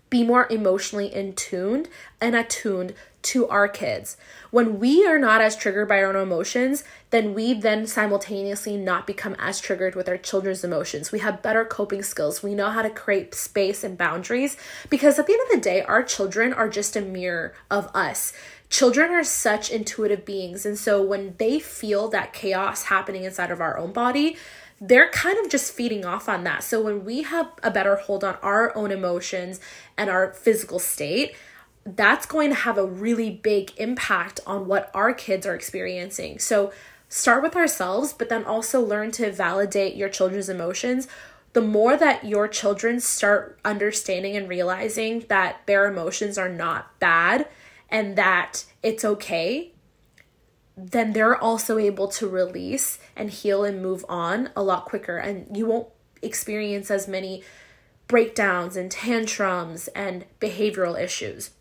be 0.09 0.23
more 0.23 0.47
emotionally 0.49 1.13
in 1.13 1.33
tuned 1.33 1.89
and 2.19 2.35
attuned 2.35 2.93
to 3.23 3.47
our 3.49 3.67
kids. 3.67 4.17
When 4.49 4.79
we 4.79 5.05
are 5.05 5.19
not 5.19 5.41
as 5.41 5.55
triggered 5.55 5.87
by 5.87 6.01
our 6.03 6.15
own 6.15 6.23
emotions, 6.23 6.83
then 7.09 7.33
we 7.33 7.53
then 7.53 7.87
simultaneously 7.87 8.77
not 8.77 9.07
become 9.07 9.35
as 9.39 9.59
triggered 9.59 9.95
with 9.95 10.09
our 10.09 10.17
children's 10.17 10.63
emotions. 10.63 11.11
We 11.11 11.19
have 11.19 11.41
better 11.41 11.65
coping 11.65 12.03
skills. 12.03 12.43
We 12.43 12.55
know 12.55 12.69
how 12.69 12.81
to 12.81 12.89
create 12.89 13.35
space 13.35 13.83
and 13.83 13.97
boundaries 13.97 14.57
because 14.89 15.19
at 15.19 15.27
the 15.27 15.33
end 15.33 15.41
of 15.43 15.55
the 15.55 15.61
day, 15.61 15.81
our 15.83 16.03
children 16.03 16.53
are 16.53 16.69
just 16.69 16.95
a 16.95 17.01
mirror 17.01 17.53
of 17.69 17.89
us 17.95 18.33
children 18.71 19.11
are 19.11 19.23
such 19.23 19.69
intuitive 19.69 20.25
beings. 20.25 20.65
And 20.65 20.77
so 20.77 21.03
when 21.03 21.35
they 21.37 21.59
feel 21.59 22.07
that 22.07 22.33
chaos 22.33 22.83
happening 22.83 23.25
inside 23.25 23.51
of 23.51 23.59
our 23.59 23.77
own 23.77 23.91
body, 23.91 24.37
they're 24.79 25.11
kind 25.11 25.37
of 25.37 25.51
just 25.51 25.73
feeding 25.73 26.05
off 26.05 26.27
on 26.27 26.43
that. 26.45 26.63
So 26.63 26.81
when 26.81 27.05
we 27.05 27.21
have 27.21 27.51
a 27.61 27.69
better 27.69 27.97
hold 27.97 28.23
on 28.23 28.37
our 28.41 28.75
own 28.75 28.91
emotions 28.91 29.59
and 29.95 30.09
our 30.09 30.33
physical 30.33 30.79
state, 30.79 31.35
that's 31.85 32.25
going 32.25 32.49
to 32.49 32.55
have 32.55 32.77
a 32.77 32.85
really 32.85 33.29
big 33.29 33.71
impact 33.77 34.39
on 34.45 34.67
what 34.67 34.91
our 34.93 35.13
kids 35.13 35.45
are 35.45 35.55
experiencing. 35.55 36.39
So 36.39 36.71
start 37.09 37.43
with 37.43 37.55
ourselves, 37.55 38.13
but 38.13 38.29
then 38.29 38.45
also 38.45 38.79
learn 38.81 39.11
to 39.11 39.31
validate 39.31 39.95
your 39.95 40.09
children's 40.09 40.49
emotions. 40.49 41.07
The 41.53 41.61
more 41.61 41.97
that 41.97 42.23
your 42.23 42.47
children 42.47 42.99
start 42.99 43.59
understanding 43.65 44.37
and 44.37 44.47
realizing 44.47 45.25
that 45.27 45.61
their 45.65 45.85
emotions 45.85 46.37
are 46.37 46.49
not 46.49 46.97
bad, 46.99 47.47
and 47.89 48.15
that 48.15 48.63
it's 48.81 49.03
okay, 49.03 49.73
then 50.77 51.11
they're 51.11 51.35
also 51.35 51.77
able 51.77 52.07
to 52.07 52.27
release 52.27 52.99
and 53.15 53.29
heal 53.29 53.65
and 53.65 53.81
move 53.81 54.05
on 54.07 54.49
a 54.55 54.63
lot 54.63 54.85
quicker. 54.85 55.17
And 55.17 55.55
you 55.57 55.65
won't 55.65 55.89
experience 56.21 56.89
as 56.89 57.07
many 57.07 57.43
breakdowns 58.07 58.77
and 58.77 58.89
tantrums 58.89 59.89
and 59.89 60.25
behavioral 60.39 60.97
issues. 60.99 61.51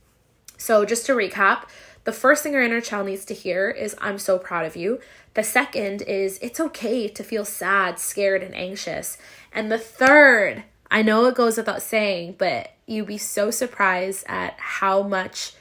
So, 0.60 0.84
just 0.84 1.06
to 1.06 1.12
recap, 1.12 1.62
the 2.04 2.12
first 2.12 2.42
thing 2.42 2.54
our 2.54 2.60
inner 2.60 2.82
child 2.82 3.06
needs 3.06 3.24
to 3.24 3.34
hear 3.34 3.70
is, 3.70 3.96
I'm 3.98 4.18
so 4.18 4.38
proud 4.38 4.66
of 4.66 4.76
you. 4.76 5.00
The 5.32 5.42
second 5.42 6.02
is, 6.02 6.38
it's 6.42 6.60
okay 6.60 7.08
to 7.08 7.24
feel 7.24 7.46
sad, 7.46 7.98
scared, 7.98 8.42
and 8.42 8.54
anxious. 8.54 9.16
And 9.52 9.72
the 9.72 9.78
third, 9.78 10.64
I 10.90 11.00
know 11.00 11.24
it 11.24 11.34
goes 11.34 11.56
without 11.56 11.80
saying, 11.80 12.34
but 12.36 12.72
you'd 12.86 13.06
be 13.06 13.16
so 13.16 13.50
surprised 13.50 14.26
at 14.28 14.54
how 14.58 15.02
much 15.02 15.54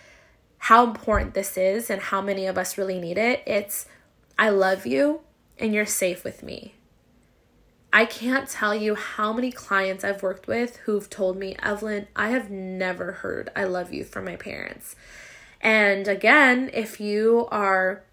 how 0.58 0.84
important 0.84 1.34
this 1.34 1.56
is 1.56 1.89
and 1.89 2.01
how 2.01 2.22
many 2.22 2.46
of 2.46 2.58
us 2.58 2.77
really 2.77 3.00
need 3.00 3.18
it. 3.18 3.41
It's, 3.48 3.86
I 4.38 4.50
love 4.50 4.86
you 4.86 5.22
and 5.58 5.74
you're 5.74 5.86
safe 5.86 6.25
with 6.25 6.44
me. 6.44 6.74
I 7.91 8.05
can't 8.05 8.48
tell 8.48 8.75
you 8.75 8.96
how 8.96 9.34
many 9.34 9.51
clients 9.51 10.03
I've 10.03 10.22
worked 10.22 10.48
with 10.48 10.77
who've 10.77 11.10
told 11.10 11.38
me, 11.38 11.55
Evelyn, 11.62 12.08
I 12.15 12.29
have 12.29 12.51
never 12.51 13.13
heard 13.13 13.50
I 13.55 13.63
love 13.63 13.91
you 13.91 14.03
from 14.03 14.25
my 14.25 14.36
parents. 14.36 14.96
And 15.62 16.08
again, 16.08 16.69
if 16.74 17.00
you 17.00 17.48
are 17.51 18.03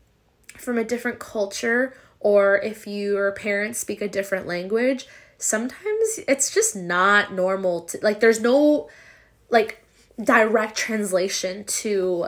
from 0.56 0.78
a 0.78 0.84
different 0.84 1.18
culture 1.18 1.94
or 2.20 2.58
if 2.58 2.86
your 2.86 3.32
parents 3.32 3.78
speak 3.78 4.00
a 4.00 4.08
different 4.08 4.46
language, 4.46 5.06
sometimes 5.38 6.20
it's 6.26 6.52
just 6.52 6.74
not 6.74 7.32
normal 7.32 7.82
to 7.82 7.98
like 8.02 8.20
there's 8.20 8.40
no 8.40 8.88
like 9.50 9.84
direct 10.22 10.76
translation 10.76 11.64
to 11.64 12.26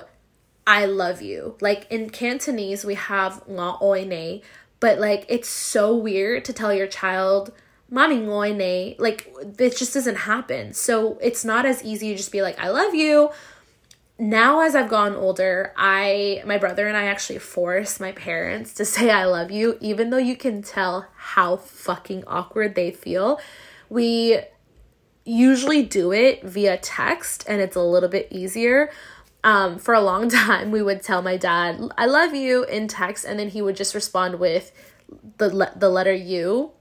I 0.67 0.85
love 0.85 1.23
you. 1.23 1.57
Like 1.63 1.87
in 1.91 2.11
Cantonese, 2.11 2.85
we 2.85 2.95
have 2.95 3.43
nga 3.49 3.79
oine, 3.81 4.43
but 4.81 4.99
like 4.99 5.25
it's 5.29 5.49
so 5.49 5.95
weird 5.95 6.45
to 6.47 6.53
tell 6.53 6.73
your 6.73 6.87
child 6.87 7.53
mommy 7.91 8.17
ngoine. 8.17 8.99
Like 8.99 9.33
it 9.59 9.77
just 9.77 9.95
doesn't 9.95 10.17
happen. 10.17 10.73
So 10.75 11.19
it's 11.21 11.45
not 11.45 11.67
as 11.67 11.83
easy 11.83 12.11
to 12.11 12.17
just 12.17 12.33
be 12.33 12.43
like, 12.43 12.59
I 12.59 12.69
love 12.69 12.95
you. 12.95 13.31
Now 14.19 14.61
as 14.61 14.75
I've 14.75 14.91
gotten 14.91 15.17
older, 15.17 15.73
I 15.77 16.43
my 16.45 16.59
brother 16.59 16.87
and 16.89 16.97
I 16.97 17.05
actually 17.05 17.39
force 17.39 18.01
my 18.01 18.13
parents 18.13 18.75
to 18.75 18.85
say 18.85 19.11
I 19.11 19.25
love 19.25 19.51
you, 19.51 19.79
even 19.81 20.11
though 20.11 20.19
you 20.19 20.37
can 20.37 20.63
tell 20.63 21.07
how 21.17 21.57
fucking 21.57 22.25
awkward 22.27 22.75
they 22.75 22.91
feel. 22.91 23.41
We 23.89 24.41
usually 25.25 25.83
do 25.83 26.13
it 26.13 26.43
via 26.43 26.79
text 26.79 27.45
and 27.47 27.61
it's 27.61 27.77
a 27.77 27.83
little 27.83 28.09
bit 28.09 28.29
easier. 28.31 28.91
Um, 29.45 29.79
for 29.79 29.95
a 29.95 30.01
long 30.01 30.29
time, 30.29 30.71
we 30.71 30.83
would 30.83 31.03
tell 31.03 31.23
my 31.23 31.37
dad, 31.37 31.81
I 31.97 32.07
love 32.07 32.35
you 32.35 32.65
in 32.65 32.89
text, 32.89 33.25
and 33.25 33.39
then 33.39 33.49
he 33.49 33.63
would 33.63 33.77
just 33.77 33.95
respond 33.95 34.39
with 34.39 34.73
the, 35.39 35.55
le- 35.55 35.73
the 35.77 35.89
letter 35.89 36.15
U 36.15 36.73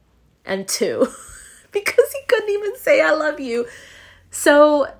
and 0.46 0.68
two 0.68 1.08
because 1.72 2.12
he 2.12 2.20
couldn't 2.28 2.50
even 2.50 2.78
say 2.78 3.02
I 3.02 3.12
love 3.12 3.40
you. 3.40 3.68
So, 4.32 4.94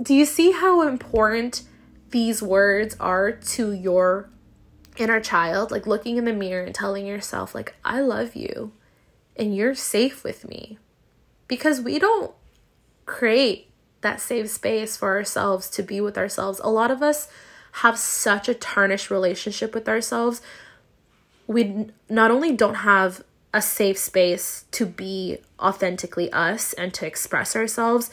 do 0.00 0.14
you 0.14 0.24
see 0.24 0.52
how 0.52 0.86
important 0.86 1.62
these 2.10 2.42
words 2.42 2.96
are 3.00 3.32
to 3.32 3.72
your 3.72 4.30
inner 4.96 5.20
child? 5.20 5.70
Like 5.70 5.86
looking 5.86 6.16
in 6.16 6.24
the 6.24 6.32
mirror 6.32 6.64
and 6.64 6.74
telling 6.74 7.06
yourself, 7.06 7.54
like, 7.54 7.74
I 7.84 8.00
love 8.00 8.34
you 8.34 8.72
and 9.36 9.54
you're 9.54 9.74
safe 9.74 10.24
with 10.24 10.46
me. 10.46 10.78
Because 11.46 11.80
we 11.80 11.98
don't 11.98 12.32
create 13.06 13.70
that 14.00 14.20
safe 14.20 14.48
space 14.50 14.96
for 14.96 15.16
ourselves 15.16 15.68
to 15.70 15.82
be 15.82 16.00
with 16.00 16.16
ourselves. 16.16 16.60
A 16.62 16.70
lot 16.70 16.90
of 16.90 17.02
us 17.02 17.28
have 17.72 17.98
such 17.98 18.48
a 18.48 18.54
tarnished 18.54 19.10
relationship 19.10 19.74
with 19.74 19.88
ourselves. 19.88 20.40
We 21.46 21.88
not 22.08 22.30
only 22.30 22.52
don't 22.52 22.76
have 22.76 23.22
a 23.52 23.62
safe 23.62 23.98
space 23.98 24.64
to 24.72 24.86
be 24.86 25.38
authentically 25.58 26.30
us 26.32 26.72
and 26.74 26.92
to 26.94 27.06
express 27.06 27.56
ourselves 27.56 28.10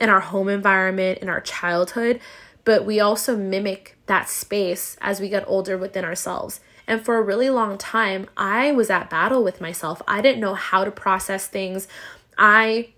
in 0.00 0.08
our 0.08 0.20
home 0.20 0.48
environment, 0.48 1.18
in 1.18 1.28
our 1.28 1.40
childhood, 1.40 2.20
but 2.64 2.84
we 2.84 3.00
also 3.00 3.36
mimic 3.36 3.96
that 4.06 4.28
space 4.28 4.96
as 5.00 5.20
we 5.20 5.28
get 5.28 5.44
older 5.46 5.76
within 5.76 6.04
ourselves. 6.04 6.60
And 6.86 7.04
for 7.04 7.16
a 7.16 7.22
really 7.22 7.50
long 7.50 7.76
time, 7.76 8.28
I 8.36 8.72
was 8.72 8.88
at 8.88 9.10
battle 9.10 9.44
with 9.44 9.60
myself. 9.60 10.00
I 10.08 10.22
didn't 10.22 10.40
know 10.40 10.54
how 10.54 10.84
to 10.84 10.90
process 10.90 11.46
things. 11.46 11.86
I 12.38 12.90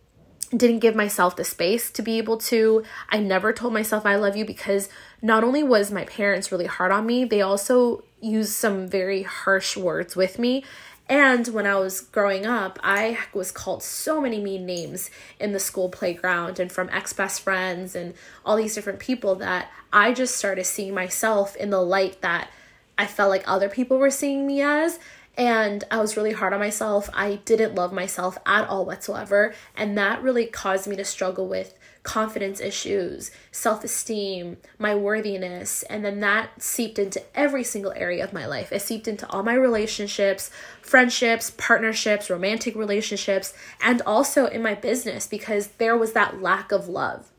didn't 0.56 0.80
give 0.80 0.96
myself 0.96 1.36
the 1.36 1.44
space 1.44 1.90
to 1.92 2.02
be 2.02 2.18
able 2.18 2.36
to. 2.36 2.84
I 3.08 3.20
never 3.20 3.52
told 3.52 3.72
myself 3.72 4.04
I 4.04 4.16
love 4.16 4.36
you 4.36 4.44
because 4.44 4.88
not 5.22 5.44
only 5.44 5.62
was 5.62 5.92
my 5.92 6.04
parents 6.04 6.50
really 6.50 6.66
hard 6.66 6.90
on 6.90 7.06
me, 7.06 7.24
they 7.24 7.40
also 7.40 8.02
used 8.20 8.52
some 8.52 8.88
very 8.88 9.22
harsh 9.22 9.76
words 9.76 10.16
with 10.16 10.38
me. 10.38 10.64
And 11.08 11.48
when 11.48 11.66
I 11.66 11.74
was 11.74 12.00
growing 12.00 12.46
up, 12.46 12.78
I 12.84 13.18
was 13.34 13.50
called 13.50 13.82
so 13.82 14.20
many 14.20 14.40
mean 14.40 14.64
names 14.64 15.10
in 15.40 15.52
the 15.52 15.58
school 15.58 15.88
playground 15.88 16.60
and 16.60 16.70
from 16.70 16.88
ex 16.90 17.12
best 17.12 17.42
friends 17.42 17.96
and 17.96 18.14
all 18.44 18.56
these 18.56 18.74
different 18.74 19.00
people 19.00 19.34
that 19.36 19.70
I 19.92 20.12
just 20.12 20.36
started 20.36 20.64
seeing 20.64 20.94
myself 20.94 21.56
in 21.56 21.70
the 21.70 21.82
light 21.82 22.20
that 22.22 22.50
I 22.96 23.06
felt 23.06 23.30
like 23.30 23.42
other 23.46 23.68
people 23.68 23.98
were 23.98 24.10
seeing 24.10 24.46
me 24.46 24.62
as. 24.62 25.00
And 25.40 25.84
I 25.90 26.02
was 26.02 26.18
really 26.18 26.32
hard 26.32 26.52
on 26.52 26.60
myself. 26.60 27.08
I 27.14 27.36
didn't 27.46 27.74
love 27.74 27.94
myself 27.94 28.36
at 28.44 28.68
all 28.68 28.84
whatsoever. 28.84 29.54
And 29.74 29.96
that 29.96 30.22
really 30.22 30.44
caused 30.44 30.86
me 30.86 30.96
to 30.96 31.04
struggle 31.06 31.48
with 31.48 31.78
confidence 32.02 32.60
issues, 32.60 33.30
self 33.50 33.82
esteem, 33.82 34.58
my 34.78 34.94
worthiness. 34.94 35.82
And 35.84 36.04
then 36.04 36.20
that 36.20 36.60
seeped 36.60 36.98
into 36.98 37.22
every 37.34 37.64
single 37.64 37.92
area 37.92 38.22
of 38.22 38.34
my 38.34 38.44
life. 38.44 38.70
It 38.70 38.82
seeped 38.82 39.08
into 39.08 39.26
all 39.30 39.42
my 39.42 39.54
relationships, 39.54 40.50
friendships, 40.82 41.52
partnerships, 41.52 42.28
romantic 42.28 42.76
relationships, 42.76 43.54
and 43.80 44.02
also 44.02 44.44
in 44.44 44.62
my 44.62 44.74
business 44.74 45.26
because 45.26 45.68
there 45.78 45.96
was 45.96 46.12
that 46.12 46.42
lack 46.42 46.70
of 46.70 46.86
love. 46.86 47.30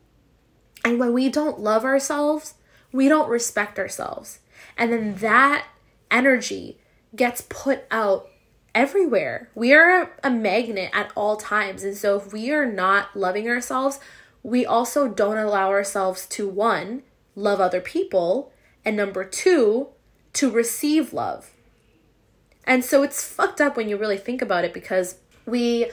And 0.84 1.00
when 1.00 1.14
we 1.14 1.30
don't 1.30 1.60
love 1.60 1.86
ourselves, 1.86 2.56
we 2.92 3.08
don't 3.08 3.30
respect 3.30 3.78
ourselves. 3.78 4.40
And 4.76 4.92
then 4.92 5.16
that 5.18 5.68
energy 6.10 6.80
gets 7.16 7.42
put 7.42 7.84
out 7.92 8.28
everywhere. 8.74 9.50
We 9.54 9.74
are 9.74 10.12
a 10.24 10.30
magnet 10.30 10.92
at 10.94 11.12
all 11.16 11.36
times. 11.36 11.84
And 11.84 11.98
so 11.98 12.18
if 12.18 12.32
we 12.32 12.52
are 12.52 12.66
not 12.66 13.16
loving 13.16 13.48
ourselves, 13.48 14.00
we 14.44 14.66
also 14.66 15.08
don't 15.08 15.38
allow 15.38 15.70
ourselves 15.70 16.26
to 16.28 16.48
one, 16.48 17.04
love 17.36 17.60
other 17.60 17.82
people, 17.82 18.52
and 18.84 18.96
number 18.96 19.24
two, 19.24 19.90
to 20.34 20.50
receive 20.50 21.14
love. 21.14 21.52
And 22.66 22.86
so 22.86 23.04
it's 23.04 23.24
fucked 23.24 23.60
up 23.60 23.76
when 23.76 23.90
you 23.90 23.98
really 23.98 24.18
think 24.18 24.42
about 24.42 24.66
it 24.66 24.74
because 24.74 25.18
we 25.46 25.92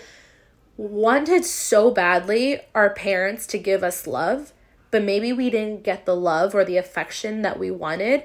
wanted 0.77 1.45
so 1.45 1.91
badly 1.91 2.61
our 2.75 2.91
parents 2.91 3.47
to 3.49 3.59
give 3.59 3.83
us 3.83 4.07
love, 4.07 4.53
but 4.91 5.03
maybe 5.03 5.33
we 5.33 5.51
didn't 5.51 5.83
get 5.83 6.07
the 6.07 6.15
love 6.15 6.55
or 6.55 6.65
the 6.65 6.77
affection 6.77 7.43
that 7.43 7.59
we 7.59 7.71
wanted. 7.71 8.25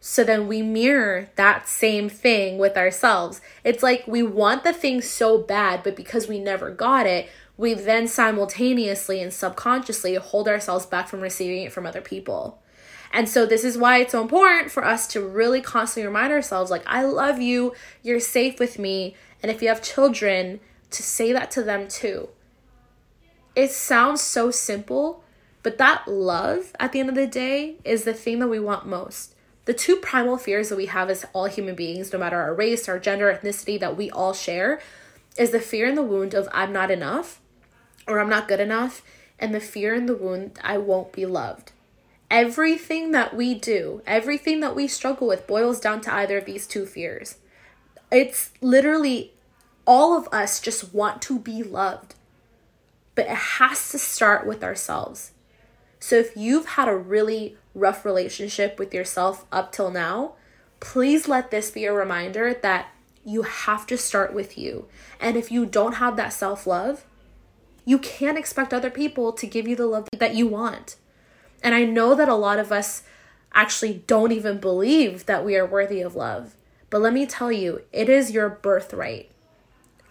So 0.00 0.24
then 0.24 0.48
we 0.48 0.62
mirror 0.62 1.28
that 1.36 1.68
same 1.68 2.08
thing 2.08 2.56
with 2.56 2.76
ourselves. 2.76 3.42
It's 3.62 3.82
like 3.82 4.04
we 4.06 4.22
want 4.22 4.64
the 4.64 4.72
thing 4.72 5.02
so 5.02 5.36
bad, 5.36 5.82
but 5.82 5.94
because 5.94 6.26
we 6.26 6.40
never 6.40 6.70
got 6.70 7.06
it, 7.06 7.28
we 7.58 7.74
then 7.74 8.08
simultaneously 8.08 9.20
and 9.22 9.30
subconsciously 9.30 10.14
hold 10.14 10.48
ourselves 10.48 10.86
back 10.86 11.08
from 11.08 11.20
receiving 11.20 11.64
it 11.64 11.72
from 11.72 11.84
other 11.84 12.00
people. 12.00 12.62
And 13.12 13.28
so 13.28 13.44
this 13.44 13.62
is 13.62 13.76
why 13.76 13.98
it's 13.98 14.12
so 14.12 14.22
important 14.22 14.70
for 14.70 14.84
us 14.84 15.06
to 15.08 15.20
really 15.20 15.60
constantly 15.60 16.06
remind 16.06 16.32
ourselves 16.32 16.70
like 16.70 16.84
I 16.86 17.04
love 17.04 17.38
you, 17.38 17.74
you're 18.02 18.20
safe 18.20 18.58
with 18.58 18.78
me, 18.78 19.14
and 19.42 19.52
if 19.52 19.60
you 19.60 19.68
have 19.68 19.82
children, 19.82 20.60
to 20.90 21.02
say 21.02 21.32
that 21.32 21.50
to 21.52 21.62
them 21.62 21.88
too. 21.88 22.30
It 23.54 23.70
sounds 23.70 24.22
so 24.22 24.50
simple, 24.50 25.22
but 25.62 25.76
that 25.76 26.08
love 26.08 26.72
at 26.80 26.92
the 26.92 27.00
end 27.00 27.10
of 27.10 27.14
the 27.14 27.26
day 27.26 27.76
is 27.84 28.04
the 28.04 28.14
thing 28.14 28.38
that 28.38 28.48
we 28.48 28.58
want 28.58 28.86
most. 28.86 29.34
The 29.70 29.74
two 29.74 29.94
primal 29.94 30.36
fears 30.36 30.68
that 30.68 30.76
we 30.76 30.86
have 30.86 31.08
as 31.10 31.24
all 31.32 31.44
human 31.44 31.76
beings, 31.76 32.12
no 32.12 32.18
matter 32.18 32.40
our 32.40 32.52
race, 32.52 32.88
our 32.88 32.98
gender, 32.98 33.32
ethnicity, 33.32 33.78
that 33.78 33.96
we 33.96 34.10
all 34.10 34.32
share, 34.32 34.80
is 35.38 35.52
the 35.52 35.60
fear 35.60 35.86
and 35.86 35.96
the 35.96 36.02
wound 36.02 36.34
of 36.34 36.48
I'm 36.52 36.72
not 36.72 36.90
enough 36.90 37.40
or 38.08 38.18
I'm 38.18 38.28
not 38.28 38.48
good 38.48 38.58
enough, 38.58 39.04
and 39.38 39.54
the 39.54 39.60
fear 39.60 39.94
and 39.94 40.08
the 40.08 40.16
wound 40.16 40.58
I 40.60 40.76
won't 40.78 41.12
be 41.12 41.24
loved. 41.24 41.70
Everything 42.28 43.12
that 43.12 43.36
we 43.36 43.54
do, 43.54 44.02
everything 44.08 44.58
that 44.58 44.74
we 44.74 44.88
struggle 44.88 45.28
with 45.28 45.46
boils 45.46 45.78
down 45.78 46.00
to 46.00 46.12
either 46.12 46.38
of 46.38 46.46
these 46.46 46.66
two 46.66 46.84
fears. 46.84 47.36
It's 48.10 48.50
literally 48.60 49.34
all 49.86 50.18
of 50.18 50.26
us 50.32 50.58
just 50.58 50.92
want 50.92 51.22
to 51.22 51.38
be 51.38 51.62
loved, 51.62 52.16
but 53.14 53.26
it 53.26 53.36
has 53.60 53.92
to 53.92 54.00
start 54.00 54.48
with 54.48 54.64
ourselves. 54.64 55.30
So 56.00 56.16
if 56.16 56.36
you've 56.36 56.70
had 56.70 56.88
a 56.88 56.96
really 56.96 57.56
rough 57.74 58.04
relationship 58.04 58.78
with 58.78 58.92
yourself 58.94 59.44
up 59.52 59.72
till 59.72 59.90
now, 59.90 60.34
please 60.80 61.28
let 61.28 61.50
this 61.50 61.70
be 61.70 61.84
a 61.84 61.92
reminder 61.92 62.54
that 62.54 62.88
you 63.24 63.42
have 63.42 63.86
to 63.86 63.96
start 63.96 64.32
with 64.32 64.56
you. 64.56 64.86
And 65.20 65.36
if 65.36 65.52
you 65.52 65.66
don't 65.66 65.94
have 65.94 66.16
that 66.16 66.32
self 66.32 66.66
love, 66.66 67.04
you 67.84 67.98
can't 67.98 68.38
expect 68.38 68.72
other 68.72 68.90
people 68.90 69.32
to 69.32 69.46
give 69.46 69.66
you 69.66 69.76
the 69.76 69.86
love 69.86 70.08
that 70.16 70.34
you 70.34 70.46
want. 70.46 70.96
And 71.62 71.74
I 71.74 71.84
know 71.84 72.14
that 72.14 72.28
a 72.28 72.34
lot 72.34 72.58
of 72.58 72.72
us 72.72 73.02
actually 73.52 74.02
don't 74.06 74.32
even 74.32 74.58
believe 74.58 75.26
that 75.26 75.44
we 75.44 75.56
are 75.56 75.66
worthy 75.66 76.00
of 76.00 76.14
love. 76.14 76.54
But 76.88 77.02
let 77.02 77.12
me 77.12 77.26
tell 77.26 77.52
you, 77.52 77.82
it 77.92 78.08
is 78.08 78.30
your 78.30 78.48
birthright 78.48 79.30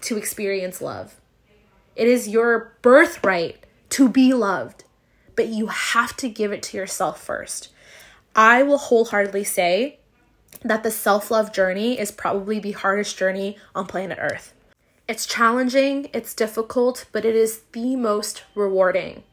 to 0.02 0.18
experience 0.18 0.82
love. 0.82 1.20
It 1.96 2.08
is 2.08 2.28
your 2.28 2.74
birthright 2.82 3.66
to 3.90 4.08
be 4.08 4.34
loved, 4.34 4.84
but 5.40 5.48
you 5.48 5.68
have 5.68 6.18
to 6.18 6.28
give 6.28 6.52
it 6.52 6.62
to 6.62 6.76
yourself 6.76 7.24
first. 7.24 7.70
I 8.36 8.62
will 8.62 8.78
wholeheartedly 8.78 9.46
say 9.46 10.00
that 10.64 10.84
the 10.84 10.92
self 10.92 11.32
love 11.32 11.54
journey 11.54 11.98
is 11.98 12.12
probably 12.12 12.60
the 12.60 12.74
hardest 12.74 13.18
journey 13.18 13.58
on 13.74 13.86
planet 13.88 14.18
Earth. 14.20 14.54
It's 15.08 15.26
challenging, 15.26 16.10
it's 16.12 16.34
difficult, 16.34 17.06
but 17.14 17.24
it 17.24 17.36
is 17.38 17.62
the 17.72 17.96
most 17.96 18.44
rewarding. 18.54 19.24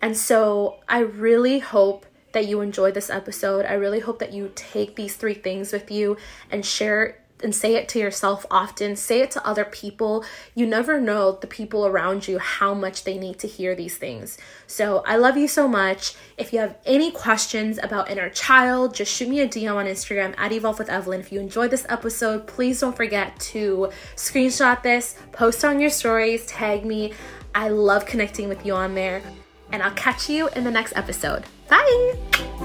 And 0.00 0.16
so 0.16 0.76
I 0.88 1.00
really 1.00 1.58
hope 1.58 2.06
that 2.32 2.48
you 2.48 2.62
enjoyed 2.62 2.94
this 2.94 3.10
episode. 3.10 3.66
I 3.66 3.74
really 3.74 4.00
hope 4.00 4.20
that 4.20 4.32
you 4.32 4.50
take 4.54 4.96
these 4.96 5.14
three 5.14 5.34
things 5.34 5.74
with 5.74 5.90
you 5.90 6.16
and 6.50 6.64
share 6.64 7.22
and 7.42 7.54
say 7.54 7.74
it 7.74 7.88
to 7.88 7.98
yourself 7.98 8.46
often, 8.50 8.96
say 8.96 9.20
it 9.20 9.30
to 9.32 9.46
other 9.46 9.64
people. 9.64 10.24
You 10.54 10.66
never 10.66 11.00
know 11.00 11.32
the 11.32 11.46
people 11.46 11.86
around 11.86 12.28
you 12.28 12.38
how 12.38 12.74
much 12.74 13.04
they 13.04 13.18
need 13.18 13.38
to 13.40 13.48
hear 13.48 13.74
these 13.74 13.96
things. 13.96 14.38
So 14.66 15.02
I 15.06 15.16
love 15.16 15.36
you 15.36 15.48
so 15.48 15.68
much. 15.68 16.14
If 16.38 16.52
you 16.52 16.60
have 16.60 16.76
any 16.86 17.10
questions 17.10 17.78
about 17.82 18.10
inner 18.10 18.30
child, 18.30 18.94
just 18.94 19.12
shoot 19.12 19.28
me 19.28 19.40
a 19.40 19.48
DM 19.48 19.74
on 19.74 19.86
Instagram 19.86 20.34
at 20.38 20.52
Evolve 20.52 20.78
with 20.78 20.88
Evelyn. 20.88 21.20
If 21.20 21.32
you 21.32 21.40
enjoyed 21.40 21.70
this 21.70 21.86
episode, 21.88 22.46
please 22.46 22.80
don't 22.80 22.96
forget 22.96 23.38
to 23.40 23.90
screenshot 24.16 24.82
this, 24.82 25.16
post 25.32 25.64
on 25.64 25.80
your 25.80 25.90
stories, 25.90 26.46
tag 26.46 26.84
me. 26.84 27.12
I 27.54 27.68
love 27.68 28.06
connecting 28.06 28.48
with 28.48 28.64
you 28.64 28.74
on 28.74 28.94
there. 28.94 29.22
And 29.70 29.82
I'll 29.82 29.92
catch 29.92 30.28
you 30.28 30.48
in 30.50 30.64
the 30.64 30.70
next 30.70 30.96
episode. 30.96 31.44
Bye! 31.68 32.63